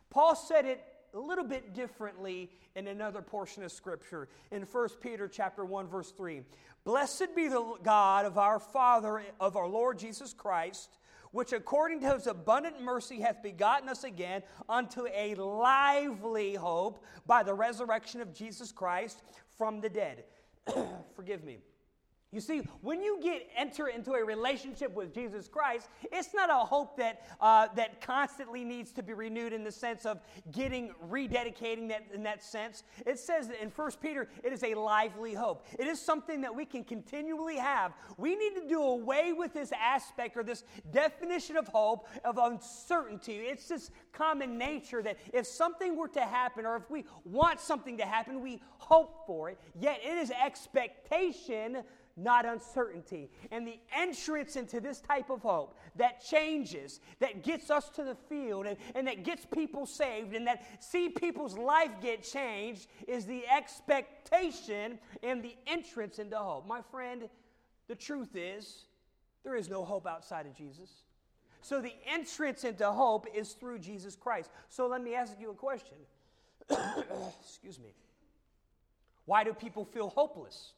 Paul 0.10 0.36
said 0.36 0.66
it 0.66 0.84
a 1.14 1.20
little 1.20 1.44
bit 1.46 1.74
differently 1.74 2.50
in 2.76 2.88
another 2.88 3.22
portion 3.22 3.64
of 3.64 3.72
scripture 3.72 4.28
in 4.52 4.64
1 4.64 4.90
Peter 5.02 5.28
chapter 5.28 5.64
1 5.64 5.88
verse 5.88 6.12
3. 6.12 6.42
Blessed 6.84 7.36
be 7.36 7.48
the 7.48 7.76
God 7.84 8.26
of 8.26 8.38
our 8.38 8.60
Father 8.60 9.24
of 9.40 9.56
our 9.56 9.68
Lord 9.68 9.98
Jesus 9.98 10.34
Christ, 10.34 10.98
which 11.36 11.52
according 11.52 12.00
to 12.00 12.14
his 12.14 12.28
abundant 12.28 12.82
mercy 12.82 13.20
hath 13.20 13.44
begotten 13.44 13.90
us 13.90 14.06
again 14.06 14.42
unto 14.70 15.06
a 15.14 15.36
lively 15.36 16.56
hope 16.56 17.04
by 17.28 17.44
the 17.44 17.54
resurrection 17.54 18.22
of 18.22 18.34
Jesus 18.34 18.72
Christ 18.72 19.22
from 19.58 19.82
the 19.82 19.90
dead. 19.90 20.24
Forgive 21.14 21.44
me. 21.44 21.58
You 22.36 22.42
see, 22.42 22.68
when 22.82 23.02
you 23.02 23.18
get 23.24 23.48
enter 23.56 23.88
into 23.88 24.12
a 24.12 24.26
relationship 24.26 24.94
with 24.94 25.14
Jesus 25.14 25.48
Christ, 25.48 25.88
it's 26.12 26.34
not 26.34 26.50
a 26.50 26.66
hope 26.66 26.98
that 26.98 27.22
uh, 27.40 27.70
that 27.78 28.02
constantly 28.02 28.66
needs 28.66 28.92
to 28.92 29.04
be 29.04 29.14
renewed 29.14 29.54
in 29.54 29.64
the 29.64 29.72
sense 29.72 30.06
of 30.06 30.20
getting 30.52 30.94
rededicating 31.10 31.88
that 31.88 32.08
in 32.14 32.24
that 32.24 32.44
sense. 32.44 32.84
It 33.06 33.20
says 33.20 33.48
that 33.48 33.64
in 33.64 33.70
1 33.70 33.92
Peter, 34.02 34.28
it 34.44 34.52
is 34.52 34.66
a 34.66 34.76
lively 34.76 35.34
hope. 35.34 35.66
It 35.80 35.88
is 35.88 36.02
something 36.02 36.42
that 36.42 36.54
we 36.54 36.66
can 36.66 36.84
continually 36.84 37.56
have. 37.56 37.94
We 38.18 38.36
need 38.36 38.56
to 38.56 38.68
do 38.68 38.82
away 38.82 39.32
with 39.32 39.54
this 39.54 39.72
aspect 39.72 40.36
or 40.36 40.44
this 40.44 40.66
definition 40.92 41.56
of 41.56 41.70
hope 41.70 42.06
of 42.26 42.38
uncertainty. 42.38 43.38
It's 43.38 43.70
this 43.70 43.92
common 44.12 44.58
nature 44.58 45.02
that 45.04 45.20
if 45.32 45.48
something 45.48 45.96
were 45.96 46.10
to 46.10 46.22
happen 46.22 46.66
or 46.66 46.76
if 46.76 46.90
we 46.92 47.06
want 47.24 47.62
something 47.62 47.98
to 47.98 48.06
happen, 48.06 48.42
we 48.42 48.62
hope 48.78 49.26
for 49.26 49.50
it. 49.52 49.58
Yet 49.80 50.02
it 50.04 50.18
is 50.18 50.32
expectation 50.32 51.84
not 52.18 52.46
uncertainty. 52.46 53.30
And 53.52 53.68
the 53.68 53.80
entrance 53.96 54.56
into 54.56 54.80
this 54.80 55.02
type 55.02 55.30
of 55.30 55.42
hope 55.42 55.78
that 55.96 56.24
changes, 56.24 57.00
that 57.20 57.44
gets 57.44 57.70
us 57.70 57.90
to 57.90 58.04
the 58.04 58.16
field, 58.30 58.68
and, 58.68 58.78
and 58.94 59.08
that 59.08 59.24
gets 59.24 59.46
people 59.46 59.86
saved, 59.86 60.34
and 60.34 60.48
that 60.48 60.84
see 60.84 61.10
people's 61.10 61.58
life 61.58 61.92
get 62.02 62.24
changed 62.24 62.88
is 63.08 63.26
the 63.26 63.44
expectation 63.48 64.98
and 65.24 65.44
the 65.44 65.56
entrance 65.68 66.20
into 66.20 66.38
hope. 66.38 66.68
My 66.68 66.82
friend, 66.82 67.30
the 67.88 67.96
truth 67.96 68.36
is, 68.36 68.86
there 69.44 69.56
is 69.56 69.70
no 69.70 69.84
hope 69.84 70.08
outside 70.08 70.46
of 70.46 70.56
Jesus. 70.56 70.90
So 71.62 71.82
the 71.82 71.94
entrance 72.08 72.64
into 72.64 72.86
hope 72.92 73.28
is 73.34 73.54
through 73.54 73.80
Jesus 73.80 74.16
Christ. 74.16 74.52
So 74.70 74.88
let 74.88 75.04
me 75.04 75.16
ask 75.16 75.34
you 75.40 75.52
a 75.52 75.56
question. 75.56 75.98
Excuse 77.42 77.80
me. 77.80 77.94
Why 79.26 79.44
do 79.44 79.54
people 79.54 79.84
feel 79.84 80.10
hopeless? 80.10 80.74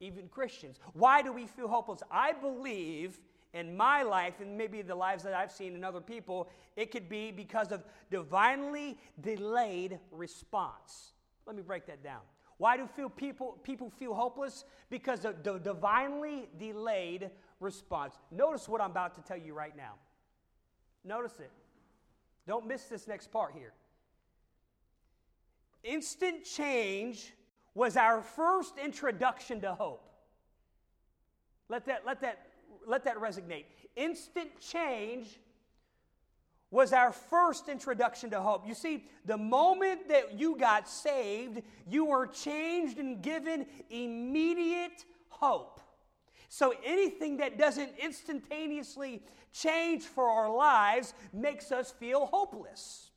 Even 0.00 0.28
Christians. 0.28 0.78
Why 0.92 1.22
do 1.22 1.32
we 1.32 1.46
feel 1.46 1.68
hopeless? 1.68 2.02
I 2.10 2.32
believe 2.32 3.18
in 3.54 3.76
my 3.76 4.02
life, 4.02 4.40
and 4.40 4.56
maybe 4.56 4.82
the 4.82 4.94
lives 4.94 5.22
that 5.22 5.32
I've 5.32 5.50
seen 5.50 5.74
in 5.74 5.82
other 5.82 6.00
people, 6.00 6.50
it 6.76 6.90
could 6.90 7.08
be 7.08 7.30
because 7.30 7.72
of 7.72 7.84
divinely 8.10 8.98
delayed 9.20 9.98
response. 10.10 11.12
Let 11.46 11.56
me 11.56 11.62
break 11.62 11.86
that 11.86 12.02
down. 12.04 12.20
Why 12.58 12.76
do 12.76 12.86
feel 12.86 13.08
people, 13.08 13.58
people 13.62 13.90
feel 13.90 14.14
hopeless? 14.14 14.64
Because 14.90 15.24
of 15.24 15.42
the 15.42 15.58
divinely 15.58 16.48
delayed 16.58 17.30
response. 17.60 18.14
Notice 18.30 18.68
what 18.68 18.80
I'm 18.80 18.90
about 18.90 19.14
to 19.14 19.22
tell 19.22 19.36
you 19.36 19.54
right 19.54 19.76
now. 19.76 19.94
Notice 21.04 21.38
it. 21.38 21.50
Don't 22.46 22.66
miss 22.66 22.84
this 22.84 23.06
next 23.06 23.30
part 23.30 23.54
here. 23.54 23.72
Instant 25.82 26.44
change 26.44 27.32
was 27.76 27.94
our 27.98 28.22
first 28.22 28.78
introduction 28.82 29.60
to 29.60 29.74
hope. 29.74 30.08
Let 31.68 31.84
that, 31.84 32.06
let 32.06 32.22
that, 32.22 32.46
let 32.86 33.04
that 33.04 33.18
resonate. 33.18 33.66
Instant 33.96 34.48
change 34.60 35.38
was 36.70 36.94
our 36.94 37.12
first 37.12 37.68
introduction 37.68 38.30
to 38.30 38.40
hope. 38.40 38.66
You 38.66 38.74
see, 38.74 39.04
the 39.26 39.36
moment 39.36 40.08
that 40.08 40.38
you 40.38 40.56
got 40.56 40.88
saved, 40.88 41.62
you 41.86 42.06
were 42.06 42.26
changed 42.26 42.96
and 42.98 43.22
given 43.22 43.66
immediate 43.90 45.04
hope. 45.28 45.80
So 46.48 46.72
anything 46.82 47.36
that 47.38 47.58
doesn't 47.58 47.92
instantaneously 48.02 49.22
change 49.52 50.04
for 50.04 50.30
our 50.30 50.50
lives 50.50 51.12
makes 51.30 51.70
us 51.72 51.92
feel 51.92 52.24
hopeless. 52.24 53.10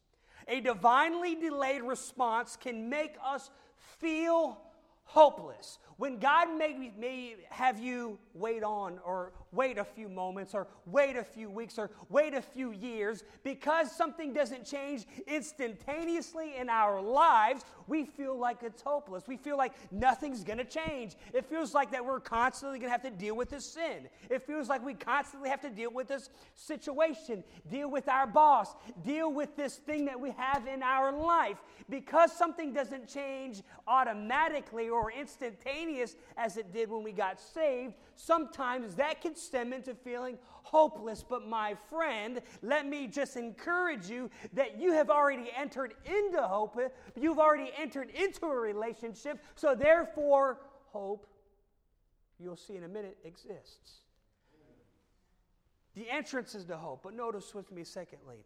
A 0.49 0.59
divinely 0.59 1.35
delayed 1.35 1.83
response 1.83 2.57
can 2.57 2.89
make 2.89 3.15
us 3.23 3.49
feel 3.79 4.59
hopeless. 5.03 5.79
When 5.97 6.19
God 6.19 6.55
may, 6.57 6.91
may 6.97 7.35
have 7.49 7.79
you 7.79 8.19
wait 8.33 8.63
on 8.63 8.99
or 9.03 9.33
wait 9.51 9.77
a 9.77 9.83
few 9.83 10.07
moments 10.07 10.53
or 10.53 10.67
wait 10.85 11.15
a 11.15 11.23
few 11.23 11.49
weeks 11.49 11.77
or 11.77 11.89
wait 12.09 12.33
a 12.33 12.41
few 12.41 12.71
years 12.71 13.23
because 13.43 13.91
something 13.91 14.33
doesn't 14.33 14.65
change 14.65 15.05
instantaneously 15.27 16.55
in 16.57 16.69
our 16.69 17.01
lives, 17.01 17.63
we 17.87 18.05
feel 18.05 18.37
like 18.37 18.57
it's 18.61 18.81
hopeless. 18.81 19.23
We 19.27 19.37
feel 19.37 19.57
like 19.57 19.73
nothing's 19.91 20.43
going 20.43 20.59
to 20.59 20.65
change. 20.65 21.15
It 21.33 21.45
feels 21.45 21.73
like 21.73 21.91
that 21.91 22.05
we're 22.05 22.19
constantly 22.19 22.79
going 22.79 22.89
to 22.89 22.91
have 22.91 23.01
to 23.01 23.09
deal 23.09 23.35
with 23.35 23.49
this 23.49 23.65
sin. 23.65 24.07
It 24.29 24.45
feels 24.45 24.69
like 24.69 24.85
we 24.85 24.93
constantly 24.93 25.49
have 25.49 25.61
to 25.61 25.69
deal 25.69 25.91
with 25.91 26.07
this 26.07 26.29
situation, 26.55 27.43
deal 27.69 27.89
with 27.89 28.07
our 28.07 28.27
boss, 28.27 28.75
deal 29.03 29.31
with 29.31 29.55
this 29.55 29.77
thing 29.77 30.05
that 30.05 30.19
we 30.19 30.31
have 30.31 30.67
in 30.67 30.83
our 30.83 31.11
life. 31.11 31.57
Because 31.89 32.31
something 32.31 32.71
doesn't 32.71 33.07
change 33.07 33.63
automatically 33.87 34.89
or 34.89 35.11
instantaneous 35.11 36.15
as 36.37 36.57
it 36.57 36.71
did 36.71 36.89
when 36.89 37.03
we 37.03 37.11
got 37.11 37.39
saved, 37.39 37.95
sometimes 38.19 38.95
that 38.95 39.21
can 39.21 39.35
stem 39.35 39.71
into 39.71 39.95
feeling 39.95 40.37
hopeless. 40.63 41.23
But 41.27 41.47
my 41.47 41.75
friend, 41.89 42.41
let 42.61 42.85
me 42.85 43.07
just 43.07 43.37
encourage 43.37 44.09
you 44.09 44.29
that 44.53 44.79
you 44.79 44.91
have 44.91 45.09
already 45.09 45.49
entered 45.57 45.93
into 46.05 46.41
hope. 46.41 46.77
You've 47.15 47.39
already 47.39 47.71
entered 47.77 48.09
into 48.11 48.45
a 48.45 48.55
relationship. 48.55 49.43
So 49.55 49.73
therefore, 49.73 50.59
hope, 50.87 51.27
you'll 52.39 52.57
see 52.57 52.75
in 52.75 52.83
a 52.83 52.87
minute, 52.87 53.17
exists. 53.23 54.01
The 55.95 56.09
entrance 56.09 56.55
is 56.55 56.65
to 56.65 56.77
hope. 56.77 57.03
But 57.03 57.13
notice 57.13 57.55
with 57.55 57.71
me, 57.71 57.83
secondly, 57.83 58.45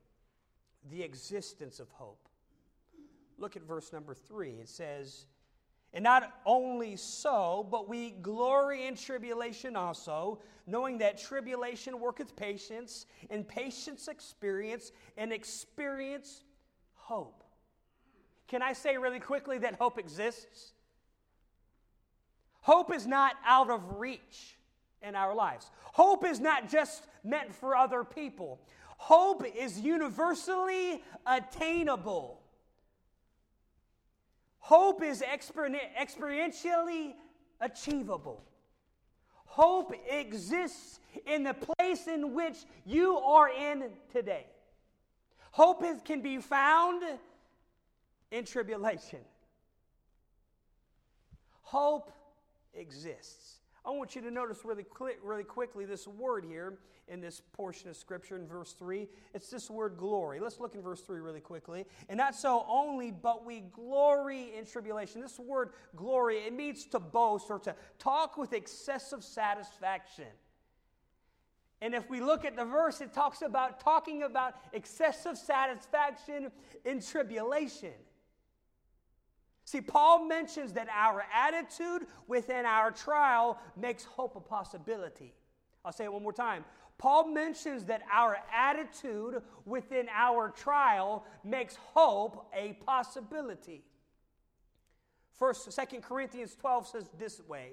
the 0.92 1.02
existence 1.02 1.80
of 1.80 1.90
hope. 1.92 2.28
Look 3.38 3.56
at 3.56 3.64
verse 3.64 3.92
number 3.92 4.14
three. 4.14 4.52
It 4.52 4.70
says, 4.70 5.26
and 5.94 6.04
not 6.04 6.32
only 6.46 6.96
so, 6.96 7.68
but 7.70 7.88
we 7.88 8.12
glory 8.12 8.88
in 8.88 8.96
tribulation 8.96 9.76
also, 9.76 10.40
knowing 10.66 10.98
that 10.98 11.18
tribulation 11.18 12.00
worketh 12.00 12.36
patience, 12.36 13.06
and 13.30 13.48
patience 13.48 14.08
experience, 14.08 14.92
and 15.18 15.32
experience 15.32 16.44
hope. 16.96 17.44
Can 18.48 18.62
I 18.62 18.74
say 18.74 18.98
really 18.98 19.20
quickly 19.20 19.58
that 19.60 19.76
hope 19.76 20.00
exists? 20.00 20.74
Hope 22.62 22.94
is 22.94 23.06
not 23.06 23.36
out 23.46 23.70
of 23.70 24.00
reach 24.00 24.58
in 25.02 25.16
our 25.16 25.36
lives. 25.36 25.70
Hope 25.84 26.26
is 26.26 26.40
not 26.40 26.70
just 26.70 27.08
meant 27.24 27.54
for 27.54 27.76
other 27.76 28.04
people. 28.04 28.62
Hope 28.98 29.44
is 29.56 29.80
universally 29.80 31.04
attainable. 31.28 32.43
Hope 34.64 35.04
is 35.04 35.22
experientially 35.22 37.16
achievable. 37.60 38.42
Hope 39.44 39.94
exists 40.10 41.02
in 41.28 41.44
the 41.44 41.54
place 41.54 42.08
in 42.08 42.34
which 42.34 42.56
you 42.86 43.18
are 43.18 43.50
in 43.50 43.90
today. 44.10 44.46
Hope 45.52 45.84
is, 45.84 46.02
can 46.06 46.22
be 46.22 46.38
found 46.38 47.04
in 48.32 48.46
tribulation. 48.46 49.20
Hope 51.64 52.14
exists. 52.74 53.58
I 53.86 53.92
want 53.92 54.16
you 54.16 54.22
to 54.22 54.32
notice 54.32 54.60
really, 54.64 54.86
really 55.22 55.44
quickly 55.44 55.86
this 55.86 56.08
word 56.08 56.46
here 56.46 56.78
in 57.10 57.20
this 57.20 57.42
portion 57.52 57.90
of 57.90 57.98
Scripture 57.98 58.38
in 58.38 58.48
verse 58.48 58.74
3. 58.80 59.10
It's 59.34 59.50
this 59.50 59.70
word 59.70 59.98
glory. 59.98 60.40
Let's 60.40 60.60
look 60.62 60.74
in 60.74 60.82
verse 60.82 61.02
3 61.02 61.20
really 61.20 61.42
quickly. 61.42 61.86
And 62.08 62.18
not 62.18 62.34
so 62.34 62.66
only, 62.70 63.12
but 63.12 63.46
we 63.46 63.60
glory 63.60 64.56
in 64.58 64.66
tribulation. 64.66 65.20
This 65.20 65.38
word 65.38 65.72
glory, 65.98 66.38
it 66.38 66.54
means 66.54 66.86
to 66.88 67.00
boast 67.00 67.48
or 67.50 67.60
to 67.60 67.76
talk 68.00 68.38
with 68.38 68.54
excessive 68.54 69.22
satisfaction. 69.22 70.28
And 71.82 71.94
if 71.94 72.10
we 72.10 72.22
look 72.22 72.46
at 72.46 72.56
the 72.56 72.64
verse, 72.64 73.02
it 73.02 73.14
talks 73.14 73.42
about 73.42 73.82
talking 73.82 74.24
about 74.24 74.56
excessive 74.72 75.38
satisfaction 75.38 76.50
in 76.86 77.02
tribulation. 77.02 77.92
See, 79.74 79.82
Paul 79.82 80.26
mentions 80.26 80.74
that 80.74 80.88
our 80.96 81.26
attitude 81.34 82.06
within 82.28 82.64
our 82.64 82.92
trial 82.92 83.60
makes 83.76 84.04
hope 84.04 84.36
a 84.36 84.40
possibility. 84.40 85.34
I'll 85.84 85.92
say 85.92 86.04
it 86.04 86.14
one 86.14 86.22
more 86.22 86.32
time. 86.32 86.64
Paul 87.00 87.30
mentions 87.30 87.86
that 87.86 88.04
our 88.14 88.38
attitude 88.56 89.42
within 89.66 90.10
our 90.14 90.50
trial 90.50 91.26
makes 91.44 91.76
hope 91.76 92.52
a 92.56 92.74
possibility. 92.86 93.84
First, 95.40 95.72
Second 95.72 96.04
Corinthians 96.04 96.56
12 96.62 96.88
says 96.90 97.10
this 97.18 97.42
way. 97.48 97.72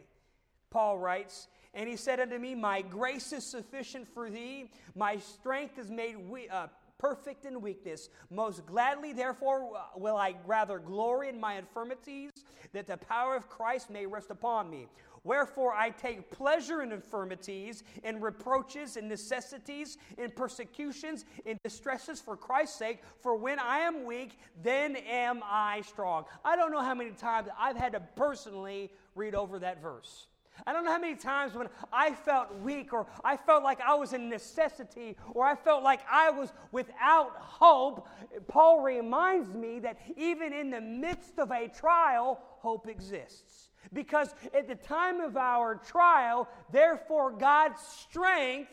Paul 0.71 0.97
writes, 0.97 1.49
and 1.75 1.87
he 1.87 1.97
said 1.97 2.19
unto 2.19 2.39
me, 2.39 2.55
My 2.55 2.81
grace 2.81 3.31
is 3.35 3.45
sufficient 3.45 4.09
for 4.09 4.31
thee. 4.31 4.73
My 4.95 5.19
strength 5.19 5.79
is 5.79 5.91
made 5.91 6.17
we- 6.17 6.49
uh, 6.49 6.69
perfect 7.01 7.47
in 7.47 7.61
weakness. 7.63 8.11
Most 8.31 8.67
gladly, 8.67 9.13
therefore, 9.13 9.73
will 9.97 10.17
I 10.17 10.35
rather 10.47 10.79
glory 10.79 11.31
in 11.31 11.41
my 11.41 11.57
infirmities, 11.57 12.31
that 12.73 12.87
the 12.87 12.99
power 12.99 13.35
of 13.35 13.49
Christ 13.49 13.89
may 13.91 14.07
rest 14.07 14.31
upon 14.31 14.69
me. 14.69 14.87
Wherefore 15.25 15.75
I 15.75 15.91
take 15.91 16.31
pleasure 16.31 16.83
in 16.83 16.93
infirmities, 16.93 17.85
in 18.05 18.21
reproaches, 18.21 18.97
in 18.97 19.09
necessities, 19.09 19.99
in 20.17 20.31
persecutions, 20.31 21.25
in 21.45 21.59
distresses 21.63 22.21
for 22.21 22.37
Christ's 22.37 22.79
sake. 22.79 23.03
For 23.21 23.37
when 23.37 23.59
I 23.59 23.79
am 23.79 24.05
weak, 24.05 24.39
then 24.63 24.97
am 24.97 25.41
I 25.45 25.83
strong. 25.83 26.25
I 26.45 26.57
don't 26.57 26.73
know 26.73 26.83
how 26.83 26.95
many 26.95 27.11
times 27.11 27.49
I've 27.59 27.77
had 27.77 27.93
to 27.93 28.01
personally 28.17 28.91
read 29.15 29.35
over 29.35 29.59
that 29.59 29.83
verse. 29.83 30.27
I 30.67 30.73
don't 30.73 30.85
know 30.85 30.93
how 30.93 30.99
many 30.99 31.17
times 31.17 31.55
when 31.55 31.69
I 31.93 32.13
felt 32.13 32.55
weak 32.61 32.93
or 32.93 33.07
I 33.25 33.37
felt 33.37 33.63
like 33.63 33.81
I 33.81 33.95
was 33.95 34.13
in 34.13 34.29
necessity 34.29 35.17
or 35.33 35.45
I 35.45 35.55
felt 35.55 35.83
like 35.83 36.01
I 36.11 36.31
was 36.31 36.53
without 36.73 37.33
hope. 37.37 38.07
Paul 38.49 38.81
reminds 38.81 39.53
me 39.55 39.79
that 39.81 39.99
even 40.17 40.53
in 40.53 40.71
the 40.71 40.81
midst 40.81 41.39
of 41.39 41.51
a 41.51 41.69
trial, 41.69 42.41
hope 42.59 42.89
exists. 42.89 43.69
Because 43.93 44.35
at 44.55 44.69
the 44.69 44.75
time 44.75 45.21
of 45.21 45.37
our 45.37 45.77
trial, 45.77 46.49
therefore, 46.71 47.33
God's 47.33 47.81
strength 47.81 48.71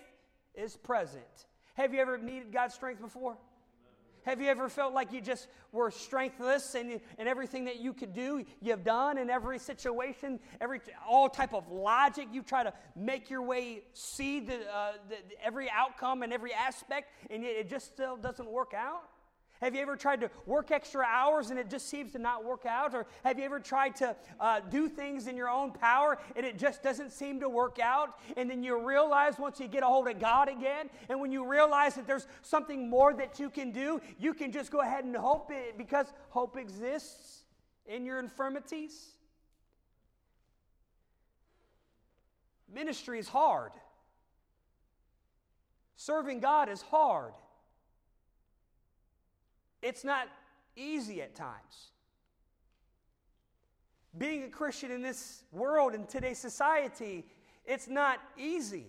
is 0.53 0.75
present. 0.75 1.23
Have 1.75 1.93
you 1.93 2.01
ever 2.01 2.17
needed 2.17 2.51
God's 2.51 2.73
strength 2.73 3.01
before? 3.01 3.37
Have 4.27 4.41
you 4.41 4.49
ever 4.49 4.67
felt 4.67 4.93
like 4.93 5.13
you 5.13 5.21
just 5.21 5.47
were 5.71 5.89
strengthless 5.89 6.75
and, 6.75 6.99
and 7.17 7.29
everything 7.29 7.63
that 7.63 7.79
you 7.79 7.93
could 7.93 8.13
do, 8.13 8.43
you've 8.61 8.83
done 8.83 9.17
in 9.17 9.29
every 9.29 9.57
situation, 9.57 10.41
every 10.59 10.81
all 11.07 11.29
type 11.29 11.53
of 11.53 11.71
logic, 11.71 12.27
you 12.33 12.43
try 12.43 12.61
to 12.61 12.73
make 12.93 13.29
your 13.29 13.41
way 13.41 13.83
see 13.93 14.41
the, 14.41 14.69
uh, 14.69 14.91
the, 15.07 15.15
every 15.41 15.69
outcome 15.69 16.23
and 16.23 16.33
every 16.33 16.53
aspect, 16.53 17.13
and 17.29 17.45
it 17.45 17.69
just 17.69 17.85
still 17.85 18.17
doesn't 18.17 18.51
work 18.51 18.73
out? 18.75 19.03
Have 19.61 19.73
you 19.73 19.81
ever 19.81 19.95
tried 19.95 20.21
to 20.21 20.29
work 20.45 20.71
extra 20.71 21.05
hours 21.05 21.49
and 21.49 21.59
it 21.59 21.69
just 21.69 21.89
seems 21.89 22.11
to 22.11 22.19
not 22.19 22.45
work 22.45 22.65
out? 22.65 22.93
Or 22.93 23.07
have 23.23 23.39
you 23.39 23.45
ever 23.45 23.59
tried 23.59 23.95
to 23.97 24.15
uh, 24.39 24.59
do 24.69 24.87
things 24.87 25.27
in 25.27 25.35
your 25.35 25.49
own 25.49 25.71
power 25.71 26.19
and 26.35 26.45
it 26.45 26.57
just 26.57 26.83
doesn't 26.83 27.11
seem 27.11 27.39
to 27.39 27.49
work 27.49 27.79
out? 27.79 28.19
And 28.35 28.49
then 28.49 28.63
you 28.63 28.79
realize 28.85 29.39
once 29.39 29.59
you 29.59 29.67
get 29.67 29.83
a 29.83 29.87
hold 29.87 30.07
of 30.07 30.19
God 30.19 30.47
again, 30.47 30.89
and 31.09 31.19
when 31.19 31.31
you 31.31 31.47
realize 31.47 31.95
that 31.95 32.05
there's 32.05 32.27
something 32.41 32.89
more 32.89 33.13
that 33.13 33.39
you 33.39 33.49
can 33.49 33.71
do, 33.71 33.99
you 34.19 34.33
can 34.33 34.51
just 34.51 34.71
go 34.71 34.81
ahead 34.81 35.05
and 35.05 35.15
hope 35.15 35.51
it 35.51 35.77
because 35.77 36.07
hope 36.29 36.57
exists 36.57 37.43
in 37.87 38.05
your 38.05 38.19
infirmities. 38.19 39.11
Ministry 42.71 43.17
is 43.17 43.27
hard. 43.27 43.71
Serving 45.95 46.41
God 46.41 46.69
is 46.69 46.81
hard. 46.81 47.33
It's 49.87 50.03
not 50.03 50.27
easy 50.75 51.21
at 51.21 51.33
times. 51.33 51.91
Being 54.17 54.43
a 54.43 54.49
Christian 54.49 54.91
in 54.91 55.01
this 55.01 55.43
world, 55.53 55.95
in 55.95 56.05
today's 56.07 56.39
society, 56.39 57.25
it's 57.65 57.87
not 57.87 58.19
easy. 58.37 58.87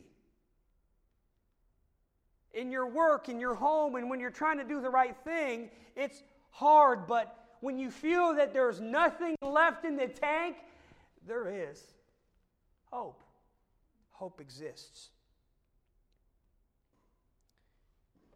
In 2.53 2.73
your 2.73 2.88
work, 2.88 3.29
in 3.29 3.38
your 3.38 3.55
home, 3.55 3.94
and 3.94 4.11
when 4.11 4.18
you're 4.18 4.33
trying 4.33 4.59
to 4.59 4.64
do 4.64 4.81
the 4.81 4.90
right 4.90 5.16
thing, 5.23 5.70
it's 5.94 6.25
hard. 6.51 7.07
But 7.07 7.33
when 7.61 7.79
you 7.79 7.92
feel 7.92 8.35
that 8.35 8.53
there's 8.53 8.81
nothing 8.81 9.37
left 9.40 9.85
in 9.85 9.94
the 9.94 10.09
tank, 10.09 10.57
there 11.29 11.70
is 11.70 11.81
hope. 12.90 13.23
Hope 14.11 14.40
exists. 14.40 15.11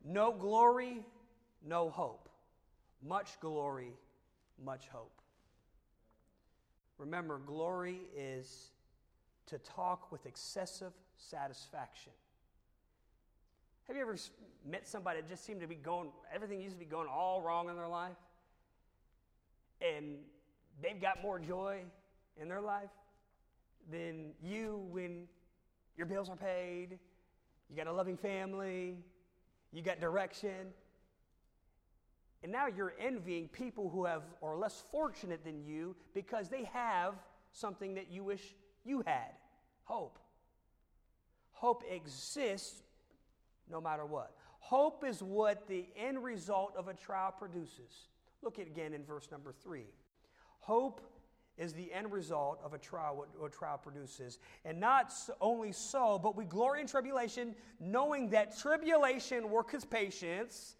No 0.04 0.30
glory, 0.30 1.04
no 1.66 1.90
hope. 1.90 2.21
Much 3.06 3.40
glory, 3.40 3.92
much 4.64 4.88
hope. 4.88 5.20
Remember, 6.98 7.38
glory 7.38 8.00
is 8.16 8.70
to 9.46 9.58
talk 9.58 10.12
with 10.12 10.24
excessive 10.26 10.92
satisfaction. 11.16 12.12
Have 13.88 13.96
you 13.96 14.02
ever 14.02 14.16
met 14.64 14.86
somebody 14.86 15.20
that 15.20 15.28
just 15.28 15.44
seemed 15.44 15.60
to 15.60 15.66
be 15.66 15.74
going, 15.74 16.10
everything 16.32 16.60
used 16.60 16.76
to 16.76 16.78
be 16.78 16.84
going 16.84 17.08
all 17.08 17.42
wrong 17.42 17.68
in 17.68 17.76
their 17.76 17.88
life? 17.88 18.16
And 19.80 20.18
they've 20.80 21.00
got 21.00 21.20
more 21.22 21.40
joy 21.40 21.80
in 22.40 22.48
their 22.48 22.60
life 22.60 22.90
than 23.90 24.30
you 24.42 24.86
when 24.90 25.26
your 25.96 26.06
bills 26.06 26.28
are 26.28 26.36
paid, 26.36 26.98
you 27.68 27.76
got 27.76 27.88
a 27.88 27.92
loving 27.92 28.16
family, 28.16 28.96
you 29.72 29.82
got 29.82 30.00
direction. 30.00 30.68
And 32.42 32.50
now 32.50 32.66
you're 32.66 32.94
envying 32.98 33.48
people 33.48 33.88
who 33.88 34.04
have 34.04 34.22
are 34.42 34.56
less 34.56 34.82
fortunate 34.90 35.44
than 35.44 35.62
you 35.64 35.94
because 36.14 36.48
they 36.48 36.64
have 36.72 37.14
something 37.52 37.94
that 37.94 38.10
you 38.10 38.24
wish 38.24 38.54
you 38.84 39.02
had. 39.06 39.30
Hope. 39.84 40.18
Hope 41.52 41.84
exists 41.88 42.82
no 43.70 43.80
matter 43.80 44.04
what. 44.04 44.34
Hope 44.58 45.04
is 45.04 45.22
what 45.22 45.66
the 45.68 45.86
end 45.96 46.22
result 46.22 46.74
of 46.76 46.88
a 46.88 46.94
trial 46.94 47.32
produces. 47.36 48.08
Look 48.42 48.58
at 48.58 48.66
again 48.66 48.94
in 48.94 49.04
verse 49.04 49.28
number 49.30 49.52
3. 49.62 49.84
Hope 50.60 51.00
is 51.58 51.72
the 51.72 51.92
end 51.92 52.10
result 52.10 52.58
of 52.64 52.72
a 52.72 52.78
trial, 52.78 53.16
what, 53.16 53.28
a 53.44 53.48
trial 53.48 53.78
produces. 53.78 54.38
And 54.64 54.80
not 54.80 55.12
only 55.40 55.72
so, 55.72 56.18
but 56.20 56.36
we 56.36 56.44
glory 56.44 56.80
in 56.80 56.86
tribulation, 56.86 57.54
knowing 57.78 58.30
that 58.30 58.58
tribulation 58.58 59.50
worketh 59.50 59.90
patience, 59.90 60.76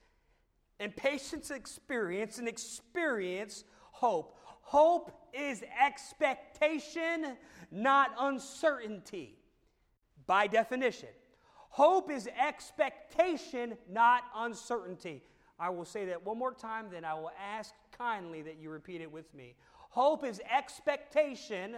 and 0.80 0.94
patience 0.94 1.50
experience, 1.50 2.38
and 2.38 2.48
experience 2.48 3.64
hope. 3.90 4.36
Hope 4.62 5.12
is 5.32 5.62
expectation, 5.84 7.36
not 7.70 8.10
uncertainty, 8.18 9.36
by 10.26 10.46
definition. 10.46 11.08
Hope 11.68 12.10
is 12.10 12.28
expectation, 12.38 13.76
not 13.88 14.24
uncertainty. 14.36 15.22
I 15.58 15.70
will 15.70 15.84
say 15.84 16.06
that 16.06 16.24
one 16.24 16.38
more 16.38 16.52
time, 16.52 16.86
then 16.90 17.04
I 17.04 17.14
will 17.14 17.32
ask 17.40 17.72
kindly 17.96 18.42
that 18.42 18.56
you 18.60 18.70
repeat 18.70 19.00
it 19.00 19.10
with 19.10 19.32
me. 19.34 19.54
Hope 19.90 20.24
is 20.24 20.40
expectation, 20.50 21.76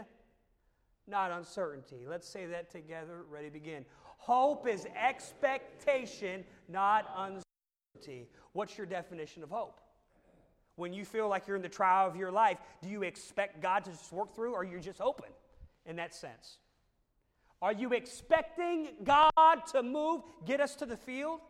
not 1.06 1.30
uncertainty. 1.30 2.06
Let's 2.08 2.28
say 2.28 2.46
that 2.46 2.70
together. 2.70 3.24
Ready, 3.28 3.50
begin. 3.50 3.84
Hope 4.16 4.66
is 4.66 4.86
expectation, 4.96 6.44
not 6.68 7.04
uncertainty. 7.16 7.43
What's 8.52 8.76
your 8.76 8.86
definition 8.86 9.42
of 9.42 9.50
hope? 9.50 9.80
When 10.76 10.92
you 10.92 11.04
feel 11.04 11.28
like 11.28 11.46
you're 11.46 11.56
in 11.56 11.62
the 11.62 11.68
trial 11.68 12.08
of 12.08 12.16
your 12.16 12.32
life, 12.32 12.58
do 12.82 12.88
you 12.88 13.02
expect 13.02 13.62
God 13.62 13.84
to 13.84 13.90
just 13.90 14.12
work 14.12 14.34
through, 14.34 14.54
or 14.54 14.64
you're 14.64 14.74
you 14.74 14.80
just 14.80 15.00
open 15.00 15.30
in 15.86 15.96
that 15.96 16.14
sense? 16.14 16.58
Are 17.62 17.72
you 17.72 17.92
expecting 17.92 18.88
God 19.04 19.32
to 19.72 19.82
move, 19.82 20.22
get 20.44 20.60
us 20.60 20.74
to 20.76 20.86
the 20.86 20.96
field? 20.96 21.40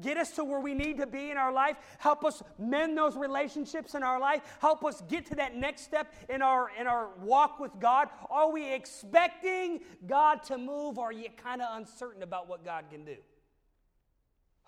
Get 0.00 0.16
us 0.16 0.30
to 0.32 0.44
where 0.44 0.60
we 0.60 0.72
need 0.72 0.98
to 0.98 1.06
be 1.06 1.30
in 1.30 1.36
our 1.36 1.52
life. 1.52 1.76
Help 1.98 2.24
us 2.24 2.42
mend 2.58 2.96
those 2.96 3.14
relationships 3.14 3.94
in 3.94 4.02
our 4.02 4.18
life. 4.18 4.40
Help 4.60 4.84
us 4.84 5.02
get 5.08 5.26
to 5.26 5.34
that 5.34 5.54
next 5.54 5.82
step 5.82 6.14
in 6.30 6.40
our, 6.40 6.70
in 6.80 6.86
our 6.86 7.10
walk 7.20 7.60
with 7.60 7.72
God. 7.78 8.08
Are 8.30 8.50
we 8.50 8.72
expecting 8.72 9.80
God 10.06 10.42
to 10.44 10.56
move, 10.56 10.96
or 10.96 11.08
are 11.08 11.12
you 11.12 11.28
kind 11.36 11.60
of 11.60 11.68
uncertain 11.76 12.22
about 12.22 12.48
what 12.48 12.64
God 12.64 12.84
can 12.90 13.04
do? 13.04 13.16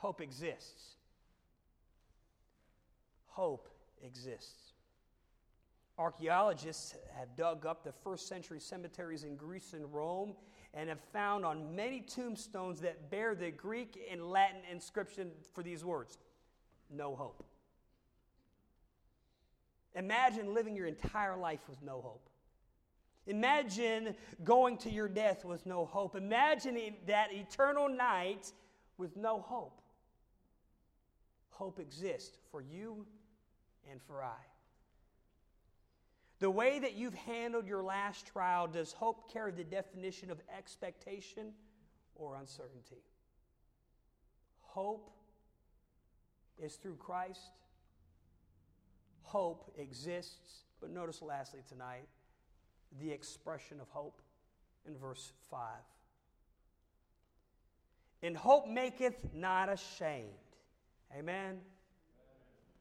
Hope 0.04 0.20
exists 0.20 0.94
hope 3.34 3.68
exists. 4.02 4.72
Archaeologists 5.98 6.94
have 7.18 7.36
dug 7.36 7.66
up 7.66 7.82
the 7.82 7.92
first 7.92 8.28
century 8.28 8.60
cemeteries 8.60 9.24
in 9.24 9.36
Greece 9.36 9.72
and 9.72 9.92
Rome 9.92 10.34
and 10.72 10.88
have 10.88 11.00
found 11.12 11.44
on 11.44 11.74
many 11.74 12.00
tombstones 12.00 12.80
that 12.80 13.10
bear 13.10 13.34
the 13.34 13.50
Greek 13.50 13.98
and 14.10 14.30
Latin 14.30 14.60
inscription 14.70 15.30
for 15.52 15.62
these 15.62 15.84
words 15.84 16.18
no 16.90 17.16
hope. 17.16 17.42
Imagine 19.96 20.54
living 20.54 20.76
your 20.76 20.86
entire 20.86 21.36
life 21.36 21.68
with 21.68 21.82
no 21.82 22.00
hope. 22.00 22.28
Imagine 23.26 24.14
going 24.44 24.76
to 24.78 24.90
your 24.90 25.08
death 25.08 25.44
with 25.44 25.64
no 25.66 25.86
hope. 25.86 26.14
Imagine 26.14 26.94
that 27.06 27.32
eternal 27.32 27.88
night 27.88 28.52
with 28.96 29.16
no 29.16 29.40
hope. 29.40 29.80
Hope 31.54 31.78
exists 31.78 32.36
for 32.50 32.60
you 32.60 33.06
and 33.90 34.02
for 34.02 34.24
I. 34.24 34.42
The 36.40 36.50
way 36.50 36.80
that 36.80 36.94
you've 36.94 37.14
handled 37.14 37.66
your 37.66 37.82
last 37.82 38.26
trial, 38.26 38.66
does 38.66 38.92
hope 38.92 39.32
carry 39.32 39.52
the 39.52 39.62
definition 39.62 40.32
of 40.32 40.40
expectation 40.56 41.52
or 42.16 42.34
uncertainty? 42.34 43.02
Hope 44.62 45.10
is 46.60 46.74
through 46.74 46.96
Christ. 46.96 47.52
Hope 49.22 49.72
exists. 49.78 50.64
But 50.80 50.90
notice 50.90 51.22
lastly 51.22 51.60
tonight 51.68 52.08
the 53.00 53.12
expression 53.12 53.80
of 53.80 53.88
hope 53.90 54.20
in 54.86 54.96
verse 54.96 55.32
5. 55.50 55.60
And 58.24 58.36
hope 58.36 58.66
maketh 58.66 59.32
not 59.32 59.68
ashamed. 59.68 60.30
Amen. 61.16 61.60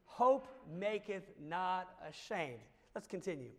Hope 0.06 0.48
maketh 0.72 1.32
not 1.42 1.90
ashamed. 2.08 2.60
Let's 2.94 3.08
continue. 3.08 3.52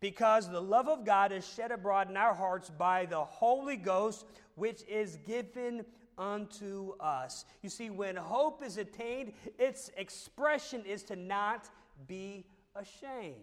Because 0.00 0.50
the 0.50 0.60
love 0.60 0.88
of 0.88 1.04
God 1.04 1.30
is 1.30 1.46
shed 1.46 1.70
abroad 1.70 2.08
in 2.08 2.16
our 2.16 2.32
hearts 2.32 2.70
by 2.70 3.04
the 3.04 3.22
Holy 3.22 3.76
Ghost, 3.76 4.24
which 4.54 4.82
is 4.88 5.16
given 5.26 5.84
unto 6.16 6.94
us. 7.00 7.44
You 7.62 7.68
see, 7.68 7.90
when 7.90 8.16
hope 8.16 8.64
is 8.64 8.78
attained, 8.78 9.32
its 9.58 9.90
expression 9.96 10.84
is 10.86 11.02
to 11.04 11.16
not 11.16 11.68
be 12.06 12.46
ashamed. 12.74 13.34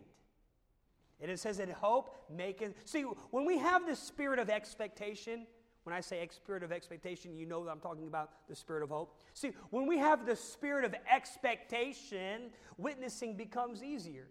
And 1.20 1.32
it 1.32 1.40
says 1.40 1.58
that 1.58 1.70
hope 1.70 2.16
maketh. 2.30 2.74
See, 2.86 3.02
when 3.02 3.46
we 3.46 3.58
have 3.58 3.88
the 3.88 3.96
spirit 3.96 4.40
of 4.40 4.50
expectation, 4.50 5.48
when 5.88 5.96
I 5.96 6.02
say 6.02 6.28
spirit 6.32 6.64
of 6.64 6.74
expectation, 6.74 7.38
you 7.38 7.46
know 7.46 7.64
that 7.64 7.72
I'm 7.72 7.80
talking 7.80 8.08
about 8.08 8.32
the 8.50 8.56
spirit 8.58 8.84
of 8.84 8.90
hope. 8.90 9.16
See, 9.34 9.54
when 9.70 9.88
we 9.88 9.98
have 10.00 10.26
the 10.26 10.36
spirit 10.36 10.84
of 10.84 10.94
expectation, 11.10 12.50
witnessing 12.78 13.38
becomes 13.38 13.82
easier 13.82 14.28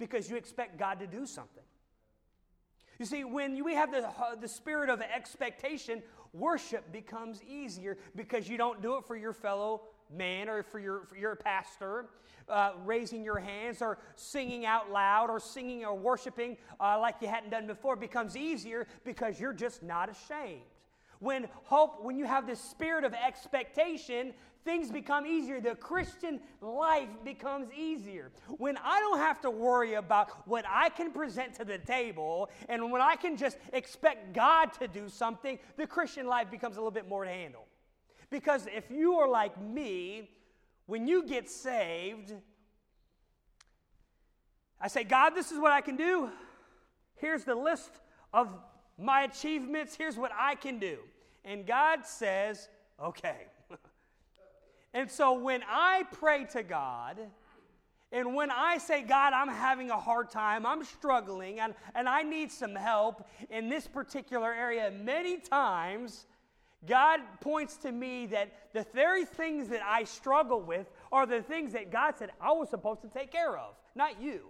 because 0.00 0.28
you 0.28 0.34
expect 0.34 0.76
God 0.76 0.98
to 0.98 1.06
do 1.06 1.24
something. 1.24 1.62
You 2.98 3.06
see, 3.06 3.22
when 3.22 3.62
we 3.62 3.74
have 3.74 3.92
the, 3.92 4.08
uh, 4.08 4.34
the 4.40 4.48
spirit 4.48 4.90
of 4.90 5.00
expectation, 5.00 6.02
worship 6.32 6.90
becomes 6.90 7.44
easier 7.44 7.96
because 8.16 8.48
you 8.48 8.58
don't 8.58 8.82
do 8.82 8.96
it 8.96 9.04
for 9.04 9.14
your 9.14 9.32
fellow 9.32 9.82
man 10.14 10.48
or 10.48 10.62
for 10.62 10.78
your, 10.78 11.04
for 11.04 11.16
your 11.16 11.36
pastor, 11.36 12.06
uh, 12.48 12.72
raising 12.84 13.24
your 13.24 13.38
hands 13.38 13.82
or 13.82 13.98
singing 14.14 14.64
out 14.64 14.90
loud 14.90 15.30
or 15.30 15.40
singing 15.40 15.84
or 15.84 15.94
worshiping 15.94 16.56
uh, 16.80 16.98
like 17.00 17.16
you 17.20 17.28
hadn't 17.28 17.50
done 17.50 17.66
before 17.66 17.96
becomes 17.96 18.36
easier 18.36 18.86
because 19.04 19.40
you're 19.40 19.52
just 19.52 19.82
not 19.82 20.08
ashamed. 20.08 20.62
When 21.18 21.48
hope, 21.64 22.04
when 22.04 22.16
you 22.16 22.26
have 22.26 22.46
this 22.46 22.60
spirit 22.60 23.04
of 23.04 23.14
expectation, 23.14 24.34
things 24.64 24.90
become 24.90 25.26
easier. 25.26 25.60
The 25.60 25.76
Christian 25.76 26.40
life 26.60 27.08
becomes 27.24 27.72
easier. 27.72 28.32
When 28.58 28.76
I 28.76 29.00
don't 29.00 29.18
have 29.18 29.40
to 29.42 29.50
worry 29.50 29.94
about 29.94 30.46
what 30.46 30.66
I 30.68 30.90
can 30.90 31.12
present 31.12 31.54
to 31.54 31.64
the 31.64 31.78
table 31.78 32.50
and 32.68 32.90
when 32.92 33.00
I 33.00 33.16
can 33.16 33.36
just 33.36 33.56
expect 33.72 34.34
God 34.34 34.72
to 34.74 34.88
do 34.88 35.08
something, 35.08 35.58
the 35.76 35.86
Christian 35.86 36.26
life 36.26 36.50
becomes 36.50 36.76
a 36.76 36.80
little 36.80 36.90
bit 36.90 37.08
more 37.08 37.24
to 37.24 37.30
handle. 37.30 37.65
Because 38.36 38.66
if 38.66 38.90
you 38.90 39.14
are 39.14 39.26
like 39.26 39.58
me, 39.58 40.28
when 40.84 41.08
you 41.08 41.24
get 41.24 41.48
saved, 41.48 42.34
I 44.78 44.88
say, 44.88 45.04
God, 45.04 45.30
this 45.30 45.50
is 45.52 45.58
what 45.58 45.72
I 45.72 45.80
can 45.80 45.96
do. 45.96 46.28
Here's 47.14 47.44
the 47.44 47.54
list 47.54 47.92
of 48.34 48.50
my 48.98 49.22
achievements. 49.22 49.94
Here's 49.94 50.18
what 50.18 50.32
I 50.38 50.54
can 50.54 50.78
do. 50.78 50.98
And 51.46 51.66
God 51.66 52.04
says, 52.04 52.68
okay. 53.02 53.46
and 54.92 55.10
so 55.10 55.32
when 55.32 55.62
I 55.66 56.02
pray 56.12 56.44
to 56.52 56.62
God, 56.62 57.16
and 58.12 58.34
when 58.34 58.50
I 58.50 58.76
say, 58.76 59.00
God, 59.00 59.32
I'm 59.32 59.48
having 59.48 59.88
a 59.88 59.98
hard 59.98 60.28
time, 60.28 60.66
I'm 60.66 60.84
struggling, 60.84 61.60
and, 61.60 61.72
and 61.94 62.06
I 62.06 62.22
need 62.22 62.52
some 62.52 62.74
help 62.74 63.26
in 63.48 63.70
this 63.70 63.86
particular 63.86 64.52
area, 64.52 64.90
many 64.90 65.38
times 65.38 66.26
God 66.86 67.20
points 67.40 67.76
to 67.78 67.92
me 67.92 68.26
that 68.26 68.52
the 68.72 68.86
very 68.94 69.24
things 69.24 69.68
that 69.68 69.82
I 69.84 70.04
struggle 70.04 70.60
with 70.60 70.90
are 71.12 71.26
the 71.26 71.42
things 71.42 71.72
that 71.72 71.90
God 71.90 72.14
said 72.16 72.30
I 72.40 72.52
was 72.52 72.70
supposed 72.70 73.02
to 73.02 73.08
take 73.08 73.32
care 73.32 73.56
of, 73.56 73.74
not 73.94 74.20
you. 74.20 74.48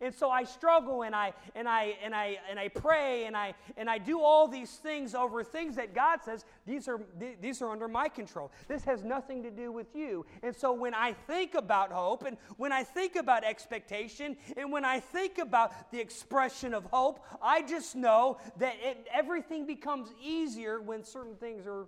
And 0.00 0.14
so 0.14 0.30
I 0.30 0.44
struggle 0.44 1.02
and 1.02 1.14
I 1.14 1.34
and 1.54 1.68
I 1.68 1.96
and 2.02 2.14
I 2.14 2.38
and 2.48 2.58
I 2.58 2.68
pray 2.68 3.26
and 3.26 3.36
I 3.36 3.54
and 3.76 3.90
I 3.90 3.98
do 3.98 4.20
all 4.20 4.48
these 4.48 4.70
things 4.70 5.14
over 5.14 5.44
things 5.44 5.76
that 5.76 5.94
God 5.94 6.20
says 6.24 6.44
these 6.66 6.88
are 6.88 7.00
these 7.40 7.60
are 7.60 7.70
under 7.70 7.88
my 7.88 8.08
control. 8.08 8.50
This 8.68 8.84
has 8.84 9.04
nothing 9.04 9.42
to 9.42 9.50
do 9.50 9.70
with 9.70 9.94
you. 9.94 10.24
And 10.42 10.56
so 10.56 10.72
when 10.72 10.94
I 10.94 11.12
think 11.12 11.54
about 11.54 11.92
hope 11.92 12.24
and 12.24 12.38
when 12.56 12.72
I 12.72 12.84
think 12.84 13.16
about 13.16 13.44
expectation 13.44 14.36
and 14.56 14.72
when 14.72 14.84
I 14.84 14.98
think 14.98 15.38
about 15.38 15.90
the 15.92 16.00
expression 16.00 16.72
of 16.72 16.84
hope, 16.86 17.24
I 17.42 17.62
just 17.62 17.94
know 17.94 18.38
that 18.58 18.74
it, 18.82 19.06
everything 19.12 19.66
becomes 19.66 20.08
easier 20.22 20.80
when 20.80 21.04
certain 21.04 21.36
things 21.36 21.66
are 21.66 21.86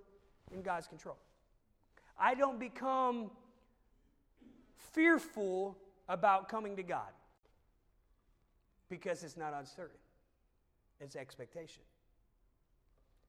in 0.52 0.62
God's 0.62 0.86
control. 0.86 1.16
I 2.18 2.34
don't 2.34 2.60
become 2.60 3.30
fearful 4.92 5.78
about 6.08 6.48
coming 6.48 6.76
to 6.76 6.82
God 6.82 7.08
because 8.88 9.22
it's 9.22 9.36
not 9.36 9.54
uncertain, 9.54 9.98
it's 11.00 11.16
expectation. 11.16 11.82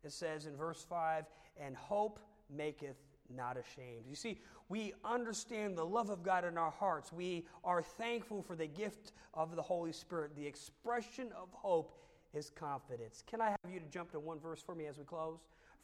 It 0.03 0.11
says 0.11 0.45
in 0.45 0.55
verse 0.55 0.85
5 0.87 1.25
and 1.59 1.75
hope 1.75 2.19
maketh 2.55 2.97
not 3.35 3.57
ashamed. 3.57 4.05
You 4.07 4.15
see, 4.15 4.39
we 4.69 4.93
understand 5.03 5.75
the 5.77 5.85
love 5.85 6.09
of 6.09 6.21
God 6.21 6.45
in 6.45 6.57
our 6.57 6.69
hearts. 6.69 7.11
We 7.11 7.47
are 7.63 7.81
thankful 7.81 8.43
for 8.43 8.55
the 8.55 8.67
gift 8.67 9.13
of 9.33 9.55
the 9.55 9.61
Holy 9.63 9.91
Spirit. 9.91 10.35
The 10.35 10.45
expression 10.45 11.29
of 11.35 11.49
hope 11.51 11.97
is 12.33 12.51
confidence. 12.51 13.23
Can 13.25 13.41
I 13.41 13.49
have 13.49 13.71
you 13.71 13.79
to 13.79 13.85
jump 13.87 14.11
to 14.11 14.19
one 14.19 14.39
verse 14.39 14.61
for 14.61 14.75
me 14.75 14.85
as 14.85 14.97
we 14.97 15.05
close? 15.05 15.39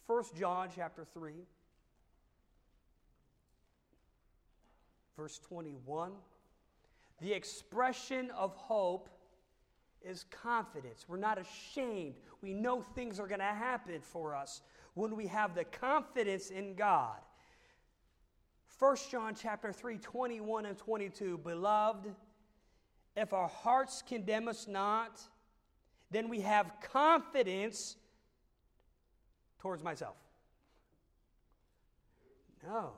1 0.05 0.23
John 0.38 0.69
chapter 0.75 1.05
3 1.13 1.34
verse 5.21 5.39
21. 5.39 6.13
The 7.21 7.31
expression 7.31 8.31
of 8.31 8.55
hope 8.55 9.10
is 10.04 10.26
confidence. 10.30 11.06
We're 11.08 11.18
not 11.18 11.38
ashamed. 11.38 12.16
We 12.42 12.54
know 12.54 12.82
things 12.82 13.20
are 13.20 13.28
going 13.28 13.40
to 13.40 13.46
happen 13.46 14.02
for 14.02 14.36
us 14.36 14.62
when 14.94 15.16
we 15.16 15.28
have 15.28 15.56
the 15.56 15.64
confidence 15.64 16.50
in 16.50 16.76
God. 16.76 17.18
1 18.80 18.98
John 19.12 19.36
chapter 19.40 19.72
3, 19.72 19.98
21 19.98 20.66
and 20.66 20.78
22. 20.78 21.38
Beloved, 21.38 22.14
if 23.16 23.34
our 23.34 23.48
hearts 23.48 24.02
condemn 24.02 24.48
us 24.48 24.68
not, 24.68 25.22
then 26.10 26.30
we 26.30 26.42
have 26.42 26.74
confidence 26.82 27.96
towards 29.60 29.84
myself. 29.84 30.16
No. 32.64 32.94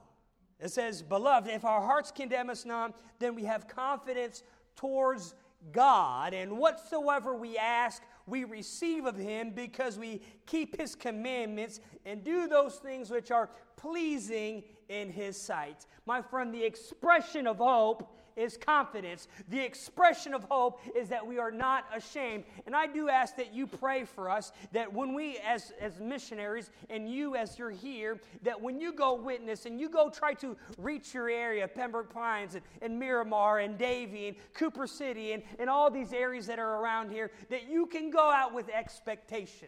It 0.60 0.72
says, 0.72 1.02
Beloved, 1.02 1.50
if 1.50 1.66
our 1.66 1.82
hearts 1.82 2.12
condemn 2.12 2.50
us 2.50 2.64
not, 2.66 2.98
then 3.20 3.36
we 3.36 3.44
have 3.44 3.68
confidence 3.68 4.44
towards 4.76 5.36
God, 5.72 6.34
and 6.34 6.58
whatsoever 6.58 7.36
we 7.36 7.58
ask, 7.58 8.04
we 8.26 8.44
receive 8.44 9.06
of 9.06 9.16
him 9.16 9.52
because 9.52 9.98
we 9.98 10.22
keep 10.46 10.80
his 10.80 10.96
commandments 10.96 11.80
and 12.06 12.24
do 12.24 12.48
those 12.48 12.76
things 12.76 13.10
which 13.10 13.32
are 13.32 13.50
pleasing 13.76 14.64
in 14.90 15.10
his 15.10 15.40
sight. 15.40 15.86
My 16.06 16.22
friend, 16.22 16.54
the 16.54 16.64
expression 16.64 17.48
of 17.48 17.58
hope 17.58 18.16
is 18.36 18.58
confidence. 18.58 19.28
The 19.50 19.60
expression 19.60 20.34
of 20.34 20.44
hope 20.46 20.80
is 20.96 21.10
that 21.10 21.26
we 21.26 21.40
are 21.40 21.52
not 21.52 21.86
ashamed. 21.96 22.44
And 22.66 22.76
I 22.76 22.88
do 22.88 23.10
ask 23.10 23.36
that 23.38 23.54
you 23.54 23.68
pray 23.68 24.04
for 24.04 24.30
us 24.30 24.52
that 24.72 24.92
when 24.92 25.14
we, 25.14 25.38
as, 25.38 25.72
as 25.80 26.00
missionaries, 26.00 26.72
and 26.90 27.10
you 27.10 27.36
as 27.36 27.58
you're 27.58 27.72
here, 27.72 28.20
that 28.42 28.60
when 28.60 28.80
you 28.80 28.94
go 28.94 29.14
witness 29.14 29.66
and 29.66 29.80
you 29.80 29.90
go 29.90 30.10
try 30.10 30.34
to 30.36 30.56
reach 30.78 31.14
your 31.14 31.30
area, 31.30 31.68
Pembroke 31.68 32.14
Pines 32.14 32.56
and, 32.56 32.64
and 32.82 33.00
Miramar 33.00 33.60
and 33.60 33.78
Davie 33.78 34.30
and 34.30 34.38
Cooper 34.54 34.88
City 34.88 35.34
and, 35.34 35.44
and 35.60 35.70
all 35.70 35.90
these 35.90 36.14
areas 36.14 36.48
that 36.48 36.60
are 36.60 36.82
around 36.82 37.12
here, 37.12 37.32
that 37.50 37.70
you 37.70 37.86
can 37.86 38.10
go 38.10 38.32
out 38.32 38.54
with 38.54 38.70
expectation 38.70 39.68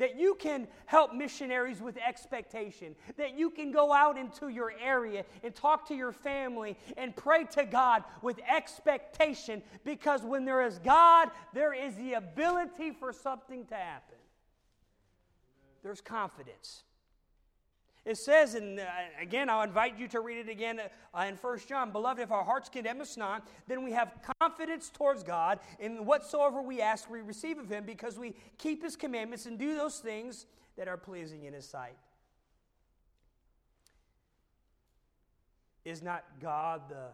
that 0.00 0.18
you 0.18 0.34
can 0.34 0.66
help 0.86 1.14
missionaries 1.14 1.80
with 1.80 1.96
expectation, 1.98 2.96
that 3.18 3.38
you 3.38 3.50
can 3.50 3.70
go 3.70 3.92
out 3.92 4.16
into 4.18 4.48
your 4.48 4.72
area 4.82 5.24
and 5.44 5.54
talk 5.54 5.86
to 5.86 5.94
your 5.94 6.10
family 6.10 6.76
and 6.96 7.14
pray 7.14 7.44
to 7.44 7.64
God 7.64 8.02
with 8.22 8.40
expectation 8.50 9.62
because 9.84 10.22
when 10.22 10.46
there 10.46 10.62
is 10.62 10.78
God, 10.78 11.30
there 11.52 11.74
is 11.74 11.94
the 11.96 12.14
ability 12.14 12.90
for 12.90 13.12
something 13.12 13.66
to 13.66 13.74
happen. 13.74 14.16
There's 15.82 16.00
confidence. 16.00 16.82
It 18.10 18.18
says, 18.18 18.56
and 18.56 18.80
uh, 18.80 18.84
again, 19.22 19.48
I'll 19.48 19.62
invite 19.62 19.96
you 19.96 20.08
to 20.08 20.18
read 20.18 20.38
it 20.38 20.48
again 20.48 20.80
uh, 21.14 21.20
in 21.28 21.36
1 21.36 21.58
John. 21.68 21.92
Beloved, 21.92 22.20
if 22.20 22.32
our 22.32 22.42
hearts 22.42 22.68
condemn 22.68 23.00
us 23.00 23.16
not, 23.16 23.46
then 23.68 23.84
we 23.84 23.92
have 23.92 24.14
confidence 24.40 24.90
towards 24.92 25.22
God, 25.22 25.60
in 25.78 26.04
whatsoever 26.04 26.60
we 26.60 26.80
ask, 26.80 27.08
we 27.08 27.20
receive 27.20 27.56
of 27.56 27.68
Him, 27.68 27.84
because 27.84 28.18
we 28.18 28.34
keep 28.58 28.82
His 28.82 28.96
commandments 28.96 29.46
and 29.46 29.56
do 29.60 29.76
those 29.76 30.00
things 30.00 30.46
that 30.76 30.88
are 30.88 30.96
pleasing 30.96 31.44
in 31.44 31.52
His 31.52 31.64
sight. 31.64 31.94
Is 35.84 36.02
not 36.02 36.24
God 36.40 36.82
the 36.88 37.10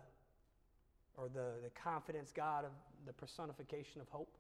or 1.19 1.29
the, 1.29 1.61
the 1.63 1.71
confidence 1.79 2.33
God 2.33 2.65
of 2.65 2.71
the 3.05 3.13
personification 3.13 4.01
of 4.01 4.09
hope? 4.09 4.35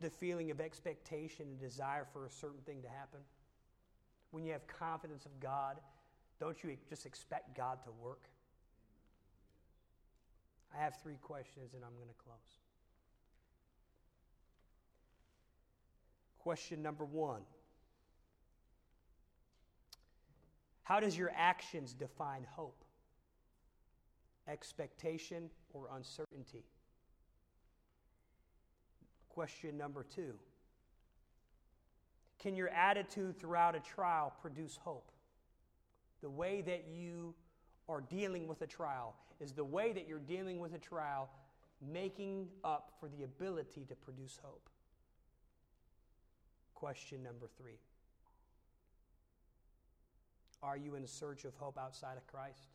The 0.00 0.10
feeling 0.10 0.52
of 0.52 0.60
expectation 0.60 1.46
and 1.46 1.60
desire 1.60 2.06
for 2.12 2.24
a 2.24 2.30
certain 2.30 2.60
thing 2.64 2.82
to 2.82 2.88
happen? 2.88 3.18
When 4.30 4.44
you 4.44 4.52
have 4.52 4.66
confidence 4.66 5.24
of 5.24 5.40
God, 5.40 5.76
don't 6.38 6.62
you 6.62 6.76
just 6.88 7.06
expect 7.06 7.56
God 7.56 7.78
to 7.84 7.90
work? 8.02 8.24
I 10.76 10.82
have 10.82 10.96
three 11.02 11.16
questions 11.22 11.74
and 11.74 11.82
I'm 11.84 11.94
going 11.96 12.08
to 12.08 12.22
close. 12.22 12.36
Question 16.38 16.82
number 16.82 17.04
one 17.04 17.42
How 20.82 21.00
does 21.00 21.16
your 21.16 21.32
actions 21.36 21.92
define 21.92 22.46
hope? 22.50 22.84
Expectation 24.46 25.50
or 25.74 25.88
uncertainty? 25.94 26.64
Question 29.28 29.76
number 29.76 30.04
two 30.14 30.34
Can 32.38 32.54
your 32.54 32.68
attitude 32.68 33.38
throughout 33.38 33.74
a 33.74 33.80
trial 33.80 34.32
produce 34.40 34.78
hope? 34.82 35.10
The 36.22 36.30
way 36.30 36.62
that 36.62 36.86
you 36.92 37.34
are 37.88 38.00
dealing 38.00 38.46
with 38.46 38.62
a 38.62 38.66
trial 38.66 39.14
is 39.40 39.52
the 39.52 39.64
way 39.64 39.92
that 39.92 40.08
you're 40.08 40.18
dealing 40.18 40.58
with 40.58 40.74
a 40.74 40.78
trial 40.78 41.28
making 41.92 42.48
up 42.64 42.92
for 42.98 43.08
the 43.08 43.24
ability 43.24 43.84
to 43.88 43.94
produce 43.94 44.38
hope. 44.42 44.68
Question 46.74 47.22
number 47.22 47.48
three 47.56 47.78
Are 50.62 50.76
you 50.76 50.94
in 50.94 51.06
search 51.06 51.44
of 51.44 51.54
hope 51.54 51.78
outside 51.78 52.16
of 52.16 52.26
Christ? 52.26 52.68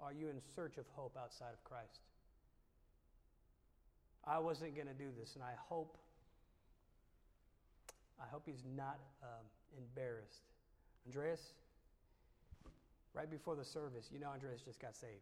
Are 0.00 0.12
you 0.12 0.28
in 0.28 0.40
search 0.54 0.78
of 0.78 0.84
hope 0.94 1.16
outside 1.20 1.52
of 1.52 1.64
Christ? 1.64 2.00
I 4.24 4.38
wasn't 4.38 4.74
going 4.74 4.88
to 4.88 4.94
do 4.94 5.08
this, 5.18 5.34
and 5.34 5.44
I 5.44 5.52
hope, 5.68 5.96
I 8.20 8.24
hope 8.30 8.42
he's 8.46 8.64
not 8.76 8.98
um, 9.22 9.46
embarrassed. 9.76 10.42
Andreas, 11.06 11.52
right 13.14 13.30
before 13.30 13.54
the 13.54 13.64
service, 13.64 14.08
you 14.12 14.18
know 14.18 14.28
Andreas 14.28 14.60
just 14.62 14.80
got 14.80 14.96
saved. 14.96 15.12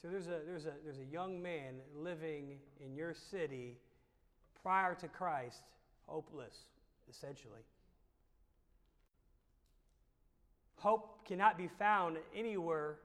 So 0.00 0.08
there's 0.08 0.26
a, 0.26 0.40
there's, 0.46 0.66
a, 0.66 0.72
there's 0.84 0.98
a 0.98 1.10
young 1.10 1.40
man 1.40 1.76
living 1.96 2.58
in 2.84 2.94
your 2.94 3.14
city 3.14 3.78
prior 4.62 4.94
to 4.96 5.08
Christ, 5.08 5.62
hopeless, 6.06 6.56
essentially. 7.08 7.60
Hope 10.76 11.26
cannot 11.26 11.56
be 11.56 11.68
found 11.78 12.18
anywhere 12.36 12.96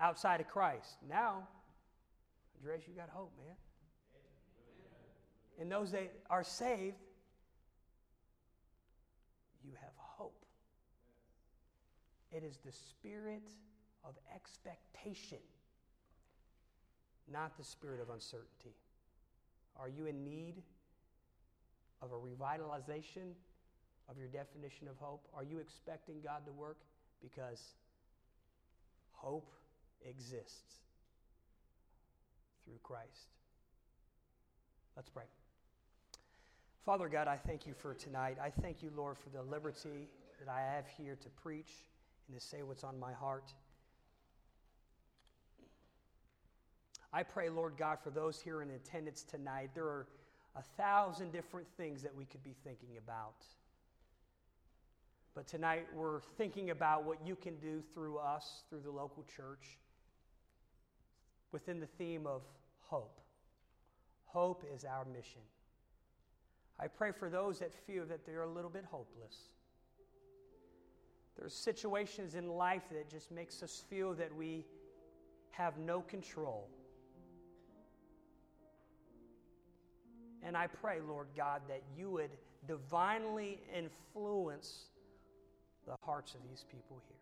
outside 0.00 0.40
of 0.40 0.48
Christ. 0.48 0.96
Now, 1.08 1.46
Andreas, 2.58 2.82
you 2.88 2.94
got 2.94 3.08
hope, 3.08 3.32
man. 3.38 3.54
And 5.60 5.70
those 5.70 5.90
that 5.92 6.12
are 6.30 6.44
saved, 6.44 6.96
you 9.64 9.72
have 9.80 9.92
hope. 9.96 10.44
It 12.30 12.44
is 12.44 12.58
the 12.64 12.72
spirit 12.72 13.42
of 14.04 14.14
expectation, 14.34 15.38
not 17.30 17.56
the 17.58 17.64
spirit 17.64 18.00
of 18.00 18.10
uncertainty. 18.10 18.76
Are 19.76 19.88
you 19.88 20.06
in 20.06 20.24
need 20.24 20.62
of 22.00 22.10
a 22.12 22.16
revitalization 22.16 23.32
of 24.08 24.16
your 24.16 24.28
definition 24.28 24.88
of 24.88 24.96
hope? 24.98 25.26
Are 25.34 25.44
you 25.44 25.58
expecting 25.58 26.20
God 26.22 26.46
to 26.46 26.52
work? 26.52 26.78
Because 27.20 27.62
hope 29.12 29.50
exists 30.08 30.82
through 32.64 32.78
Christ. 32.82 33.32
Let's 34.96 35.08
pray. 35.08 35.24
Father 36.84 37.08
God, 37.08 37.28
I 37.28 37.36
thank 37.36 37.66
you 37.66 37.74
for 37.74 37.94
tonight. 37.94 38.38
I 38.42 38.50
thank 38.50 38.82
you, 38.82 38.90
Lord, 38.96 39.16
for 39.18 39.28
the 39.30 39.42
liberty 39.42 40.08
that 40.38 40.50
I 40.50 40.60
have 40.60 40.86
here 40.96 41.16
to 41.20 41.28
preach 41.28 41.70
and 42.26 42.38
to 42.38 42.44
say 42.44 42.62
what's 42.62 42.84
on 42.84 42.98
my 42.98 43.12
heart. 43.12 43.52
I 47.12 47.22
pray, 47.22 47.48
Lord 47.48 47.74
God, 47.78 47.98
for 48.02 48.10
those 48.10 48.40
here 48.40 48.62
in 48.62 48.70
attendance 48.70 49.22
tonight. 49.22 49.70
There 49.74 49.84
are 49.84 50.06
a 50.56 50.62
thousand 50.76 51.32
different 51.32 51.66
things 51.76 52.02
that 52.02 52.14
we 52.14 52.24
could 52.24 52.42
be 52.42 52.54
thinking 52.64 52.98
about. 52.98 53.44
But 55.34 55.46
tonight 55.46 55.86
we're 55.94 56.20
thinking 56.36 56.70
about 56.70 57.04
what 57.04 57.18
you 57.24 57.36
can 57.36 57.56
do 57.60 57.82
through 57.94 58.18
us, 58.18 58.62
through 58.68 58.80
the 58.80 58.90
local 58.90 59.24
church, 59.24 59.78
within 61.52 61.80
the 61.80 61.86
theme 61.86 62.26
of 62.26 62.42
hope. 62.80 63.20
Hope 64.26 64.64
is 64.74 64.84
our 64.84 65.04
mission. 65.04 65.42
I 66.80 66.86
pray 66.86 67.10
for 67.12 67.28
those 67.28 67.58
that 67.58 67.74
feel 67.86 68.06
that 68.06 68.24
they're 68.24 68.42
a 68.42 68.48
little 68.48 68.70
bit 68.70 68.84
hopeless. 68.84 69.36
There's 71.38 71.54
situations 71.54 72.34
in 72.34 72.48
life 72.48 72.82
that 72.92 73.08
just 73.08 73.30
makes 73.30 73.62
us 73.62 73.84
feel 73.88 74.14
that 74.14 74.34
we 74.34 74.64
have 75.50 75.78
no 75.78 76.00
control. 76.00 76.68
And 80.42 80.56
I 80.56 80.68
pray, 80.68 80.98
Lord 81.06 81.28
God, 81.36 81.62
that 81.68 81.82
you 81.96 82.10
would 82.10 82.30
divinely 82.66 83.60
influence 83.76 84.86
the 85.86 85.96
hearts 86.04 86.34
of 86.34 86.40
these 86.48 86.64
people 86.70 87.00
here. 87.08 87.16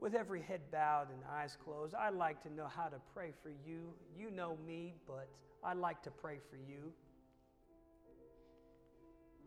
With 0.00 0.14
every 0.14 0.42
head 0.42 0.60
bowed 0.72 1.08
and 1.12 1.22
eyes 1.32 1.56
closed, 1.64 1.94
I'd 1.94 2.14
like 2.14 2.42
to 2.42 2.52
know 2.52 2.66
how 2.66 2.86
to 2.86 2.96
pray 3.14 3.32
for 3.42 3.50
you. 3.50 3.94
You 4.16 4.30
know 4.30 4.56
me, 4.66 4.94
but 5.06 5.28
I'd 5.64 5.76
like 5.76 6.02
to 6.02 6.10
pray 6.10 6.38
for 6.50 6.56
you. 6.56 6.92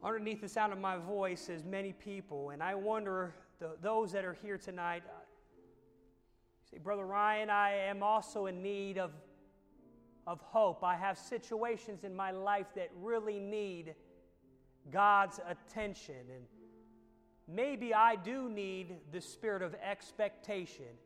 Underneath 0.05 0.41
the 0.41 0.47
sound 0.47 0.71
of 0.71 0.79
my 0.79 0.97
voice 0.97 1.49
is 1.49 1.65
many 1.65 1.91
people, 1.91 2.51
and 2.51 2.61
I 2.61 2.75
wonder 2.75 3.33
the, 3.59 3.71
those 3.81 4.11
that 4.11 4.23
are 4.23 4.37
here 4.41 4.57
tonight. 4.57 5.01
Uh, 5.07 5.17
say, 6.69 6.77
Brother 6.77 7.05
Ryan, 7.05 7.49
I 7.49 7.71
am 7.71 8.03
also 8.03 8.45
in 8.45 8.61
need 8.61 8.99
of 8.99 9.11
of 10.27 10.41
hope. 10.41 10.83
I 10.83 10.95
have 10.95 11.17
situations 11.17 12.03
in 12.03 12.15
my 12.15 12.31
life 12.31 12.67
that 12.75 12.89
really 13.01 13.39
need 13.39 13.95
God's 14.91 15.39
attention. 15.47 16.15
And 16.33 16.45
maybe 17.47 17.93
I 17.93 18.15
do 18.15 18.49
need 18.49 18.95
the 19.11 19.21
spirit 19.21 19.61
of 19.61 19.75
expectation 19.75 20.97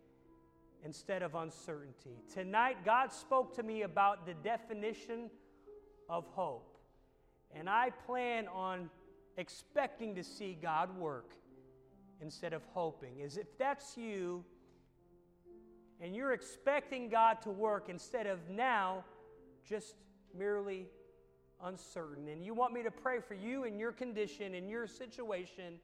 instead 0.86 1.22
of 1.22 1.36
uncertainty. 1.36 2.16
Tonight, 2.34 2.78
God 2.86 3.12
spoke 3.12 3.56
to 3.58 3.64
me 3.64 3.82
about 3.82 4.26
the 4.26 4.34
definition 4.36 5.30
of 6.08 6.26
hope. 6.28 6.69
And 7.56 7.70
I 7.70 7.92
plan 8.06 8.48
on 8.48 8.90
expecting 9.38 10.16
to 10.16 10.24
see 10.24 10.58
God 10.62 10.96
work 10.98 11.32
instead 12.22 12.54
of 12.54 12.62
hoping. 12.74 13.22
As 13.22 13.38
if 13.38 13.58
that's 13.58 13.98
you, 13.98 14.44
and 16.02 16.16
you're 16.16 16.34
expecting 16.34 17.10
God 17.10 17.42
to 17.44 17.50
work 17.50 17.90
instead 17.90 18.28
of 18.28 18.40
now 18.50 19.04
just 19.68 19.96
merely 20.38 20.88
uncertain, 21.64 22.28
and 22.30 22.44
you 22.44 22.54
want 22.54 22.74
me 22.74 22.84
to 22.84 22.92
pray 22.92 23.20
for 23.20 23.34
you 23.34 23.66
and 23.66 23.80
your 23.80 23.92
condition 23.92 24.56
and 24.56 24.70
your 24.70 24.88
situation, 24.88 25.76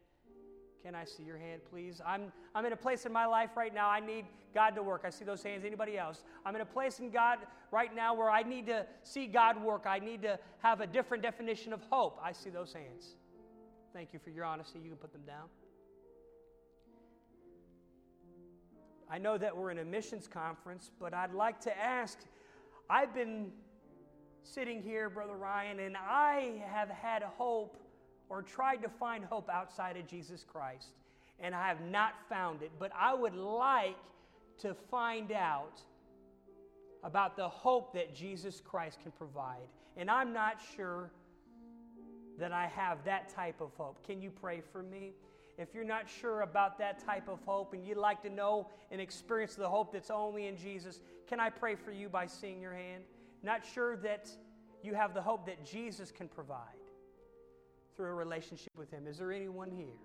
can 0.86 0.93
I 0.93 1.04
see 1.04 1.24
your 1.24 1.38
hand, 1.38 1.62
please? 1.67 2.00
I'm, 2.06 2.32
I'm 2.54 2.63
in 2.63 2.71
a 2.71 2.78
place 2.78 3.08
in 3.08 3.12
my 3.12 3.26
life 3.26 3.58
right 3.58 3.74
now, 3.74 3.89
I 3.89 4.00
need 4.00 4.26
God 4.54 4.76
to 4.76 4.84
work. 4.84 5.02
I 5.04 5.10
see 5.10 5.26
those 5.26 5.41
hands. 5.41 5.65
Anybody 5.65 5.98
else? 5.98 6.24
I'm 6.45 6.54
in 6.54 6.62
a 6.62 6.65
place 6.65 7.00
in 7.00 7.10
God 7.10 7.39
right 7.71 7.93
now 7.93 8.13
where 8.13 8.30
I 8.30 8.43
need 8.43 8.67
to 8.67 8.86
see 9.02 9.26
God 9.26 9.60
work. 9.60 9.86
I 9.88 9.98
need 9.98 10.21
to 10.21 10.38
have 10.60 10.82
a 10.82 10.88
different 10.88 11.24
definition 11.24 11.74
of 11.74 11.82
hope. 11.89 12.19
I 12.24 12.32
see 12.34 12.52
those 12.52 12.71
hands. 12.71 13.15
Thank 13.93 14.13
you 14.13 14.19
for 14.19 14.30
your 14.30 14.45
honesty. 14.45 14.80
You 14.80 14.89
can 14.89 14.98
put 14.98 15.12
them 15.12 15.24
down. 15.26 15.48
I 19.10 19.17
know 19.17 19.39
that 19.39 19.58
we're 19.58 19.71
in 19.71 19.80
a 19.80 19.86
missions 19.86 20.28
conference, 20.28 20.91
but 21.00 21.15
I'd 21.15 21.34
like 21.34 21.60
to 21.62 21.76
ask 21.76 22.19
I've 22.88 23.15
been 23.15 23.52
sitting 24.43 24.84
here, 24.84 25.10
Brother 25.10 25.36
Ryan, 25.36 25.80
and 25.80 25.98
I 25.98 26.62
have 26.71 26.89
had 26.89 27.24
hope 27.24 27.76
or 28.30 28.42
tried 28.42 28.78
to 28.78 28.90
find 28.90 29.24
hope 29.24 29.50
outside 29.50 29.98
of 29.98 30.08
Jesus 30.08 30.44
Christ, 30.44 30.94
and 31.40 31.54
I 31.54 31.68
have 31.68 31.82
not 31.82 32.14
found 32.30 32.62
it. 32.62 32.72
But 32.80 32.92
I 32.98 33.14
would 33.14 33.36
like 33.36 33.98
to 34.60 34.74
find 34.74 35.32
out 35.32 35.82
about 37.04 37.36
the 37.38 37.48
hope 37.48 37.94
that 37.94 38.16
Jesus 38.16 38.62
Christ 38.64 39.00
can 39.02 39.12
provide. 39.12 39.68
And 39.98 40.10
I'm 40.10 40.34
not 40.34 40.60
sure 40.76 41.12
that 42.40 42.52
I 42.52 42.68
have 42.68 43.04
that 43.06 43.30
type 43.30 43.62
of 43.62 43.74
hope. 43.78 44.06
Can 44.06 44.22
you 44.22 44.30
pray 44.30 44.62
for 44.72 44.82
me? 44.84 45.14
If 45.58 45.74
you're 45.74 45.86
not 45.86 46.10
sure 46.10 46.42
about 46.42 46.78
that 46.80 47.06
type 47.06 47.30
of 47.30 47.40
hope 47.46 47.74
and 47.74 47.86
you'd 47.86 47.98
like 47.98 48.22
to 48.24 48.30
know 48.30 48.68
and 48.92 49.00
experience 49.00 49.56
the 49.56 49.70
hope 49.70 49.94
that's 49.94 50.10
only 50.10 50.48
in 50.48 50.58
Jesus, 50.58 51.00
can 51.28 51.40
I 51.40 51.50
pray 51.50 51.76
for 51.76 51.92
you 51.92 52.10
by 52.10 52.26
seeing 52.26 52.62
your 52.62 52.74
hand? 52.74 53.04
Not 53.42 53.62
sure 53.66 53.96
that 53.98 54.28
you 54.84 54.96
have 54.96 55.14
the 55.14 55.22
hope 55.22 55.46
that 55.46 55.66
Jesus 55.66 56.12
can 56.12 56.28
provide. 56.28 56.76
Through 57.95 58.08
a 58.08 58.13
relationship 58.13 58.73
with 58.77 58.91
Him. 58.91 59.08
Is 59.08 59.17
there 59.17 59.31
anyone 59.31 59.71
here? 59.71 59.95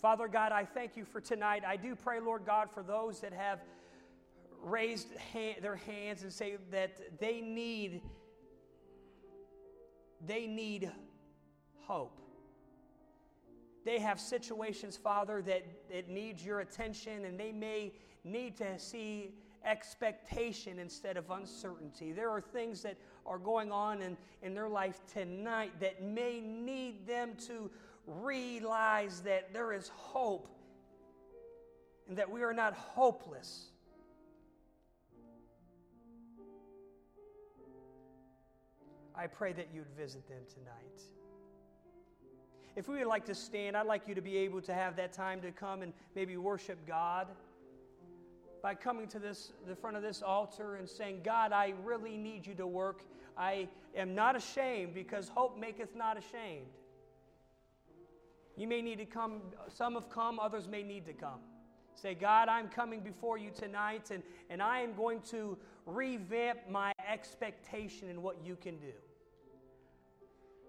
Father 0.00 0.28
God, 0.28 0.52
I 0.52 0.64
thank 0.64 0.96
you 0.96 1.04
for 1.04 1.20
tonight. 1.20 1.64
I 1.66 1.76
do 1.76 1.96
pray, 1.96 2.20
Lord 2.20 2.46
God, 2.46 2.70
for 2.70 2.84
those 2.84 3.20
that 3.20 3.32
have 3.32 3.60
raised 4.62 5.08
hand, 5.32 5.56
their 5.60 5.76
hands 5.76 6.22
and 6.22 6.32
say 6.32 6.56
that 6.70 7.18
they 7.20 7.40
need 7.40 8.02
they 10.26 10.46
need 10.46 10.90
hope. 11.80 12.20
They 13.84 13.98
have 14.00 14.20
situations, 14.20 14.96
Father, 14.96 15.40
that, 15.42 15.62
that 15.90 16.08
needs 16.08 16.44
your 16.44 16.60
attention, 16.60 17.24
and 17.24 17.38
they 17.38 17.52
may 17.52 17.92
need 18.24 18.56
to 18.58 18.78
see 18.78 19.34
expectation 19.64 20.78
instead 20.78 21.16
of 21.16 21.30
uncertainty. 21.30 22.12
There 22.12 22.30
are 22.30 22.40
things 22.40 22.82
that 22.82 22.96
are 23.26 23.38
going 23.38 23.72
on 23.72 24.02
in, 24.02 24.16
in 24.42 24.54
their 24.54 24.68
life 24.68 25.00
tonight 25.12 25.72
that 25.80 26.02
may 26.02 26.40
need 26.40 27.06
them 27.06 27.32
to 27.46 27.70
realize 28.06 29.20
that 29.22 29.52
there 29.52 29.72
is 29.72 29.88
hope 29.88 30.48
and 32.08 32.16
that 32.16 32.30
we 32.30 32.42
are 32.42 32.54
not 32.54 32.72
hopeless. 32.74 33.66
I 39.14 39.26
pray 39.26 39.52
that 39.52 39.68
you'd 39.74 39.90
visit 39.96 40.26
them 40.28 40.42
tonight. 40.48 41.02
If 42.76 42.86
we 42.86 42.98
would 42.98 43.08
like 43.08 43.26
to 43.26 43.34
stand, 43.34 43.76
I'd 43.76 43.86
like 43.86 44.06
you 44.06 44.14
to 44.14 44.22
be 44.22 44.36
able 44.38 44.60
to 44.62 44.72
have 44.72 44.94
that 44.96 45.12
time 45.12 45.40
to 45.42 45.50
come 45.50 45.82
and 45.82 45.92
maybe 46.14 46.36
worship 46.36 46.86
God 46.86 47.26
by 48.62 48.74
coming 48.74 49.06
to 49.08 49.18
this 49.18 49.52
the 49.66 49.74
front 49.74 49.96
of 49.96 50.02
this 50.02 50.22
altar 50.22 50.76
and 50.76 50.88
saying, 50.88 51.20
God, 51.24 51.52
I 51.52 51.74
really 51.84 52.16
need 52.16 52.46
you 52.46 52.54
to 52.54 52.66
work. 52.66 53.02
I 53.36 53.68
am 53.96 54.14
not 54.14 54.36
ashamed 54.36 54.94
because 54.94 55.28
hope 55.28 55.58
maketh 55.58 55.94
not 55.94 56.18
ashamed. 56.18 56.66
You 58.56 58.66
may 58.66 58.82
need 58.82 58.98
to 58.98 59.04
come, 59.04 59.40
some 59.68 59.94
have 59.94 60.10
come, 60.10 60.40
others 60.40 60.66
may 60.66 60.82
need 60.82 61.06
to 61.06 61.12
come. 61.12 61.38
Say, 61.94 62.14
God, 62.14 62.48
I'm 62.48 62.68
coming 62.68 63.00
before 63.00 63.38
you 63.38 63.50
tonight, 63.50 64.10
and, 64.10 64.22
and 64.50 64.62
I 64.62 64.80
am 64.80 64.94
going 64.94 65.20
to 65.30 65.56
revamp 65.86 66.68
my 66.68 66.92
expectation 67.10 68.08
in 68.08 68.22
what 68.22 68.36
you 68.44 68.56
can 68.56 68.78
do. 68.78 68.92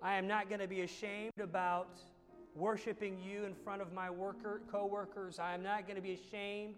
I 0.01 0.15
am 0.15 0.27
not 0.27 0.49
going 0.49 0.61
to 0.61 0.67
be 0.67 0.81
ashamed 0.81 1.39
about 1.41 1.99
worshiping 2.55 3.19
you 3.19 3.45
in 3.45 3.53
front 3.53 3.81
of 3.81 3.91
my 3.91 4.09
worker, 4.09 4.61
co-workers. 4.71 5.39
I 5.39 5.53
am 5.53 5.61
not 5.63 5.85
going 5.85 5.95
to 5.95 6.01
be 6.01 6.13
ashamed. 6.13 6.75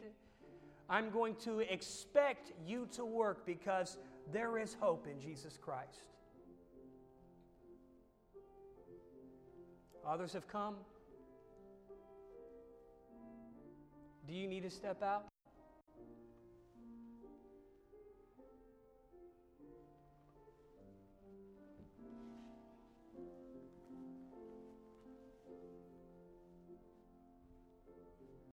I'm 0.92 1.10
going 1.10 1.36
to 1.46 1.60
expect 1.60 2.52
you 2.68 2.86
to 2.98 3.06
work 3.06 3.46
because 3.46 3.98
there 4.34 4.58
is 4.58 4.76
hope 4.78 5.08
in 5.08 5.22
Jesus 5.22 5.58
Christ. 5.58 6.10
Others 10.06 10.34
have 10.34 10.50
come. 10.50 10.76
Do 14.28 14.34
you 14.34 14.48
need 14.48 14.64
to 14.64 14.70
step 14.70 15.02
out? 15.02 15.28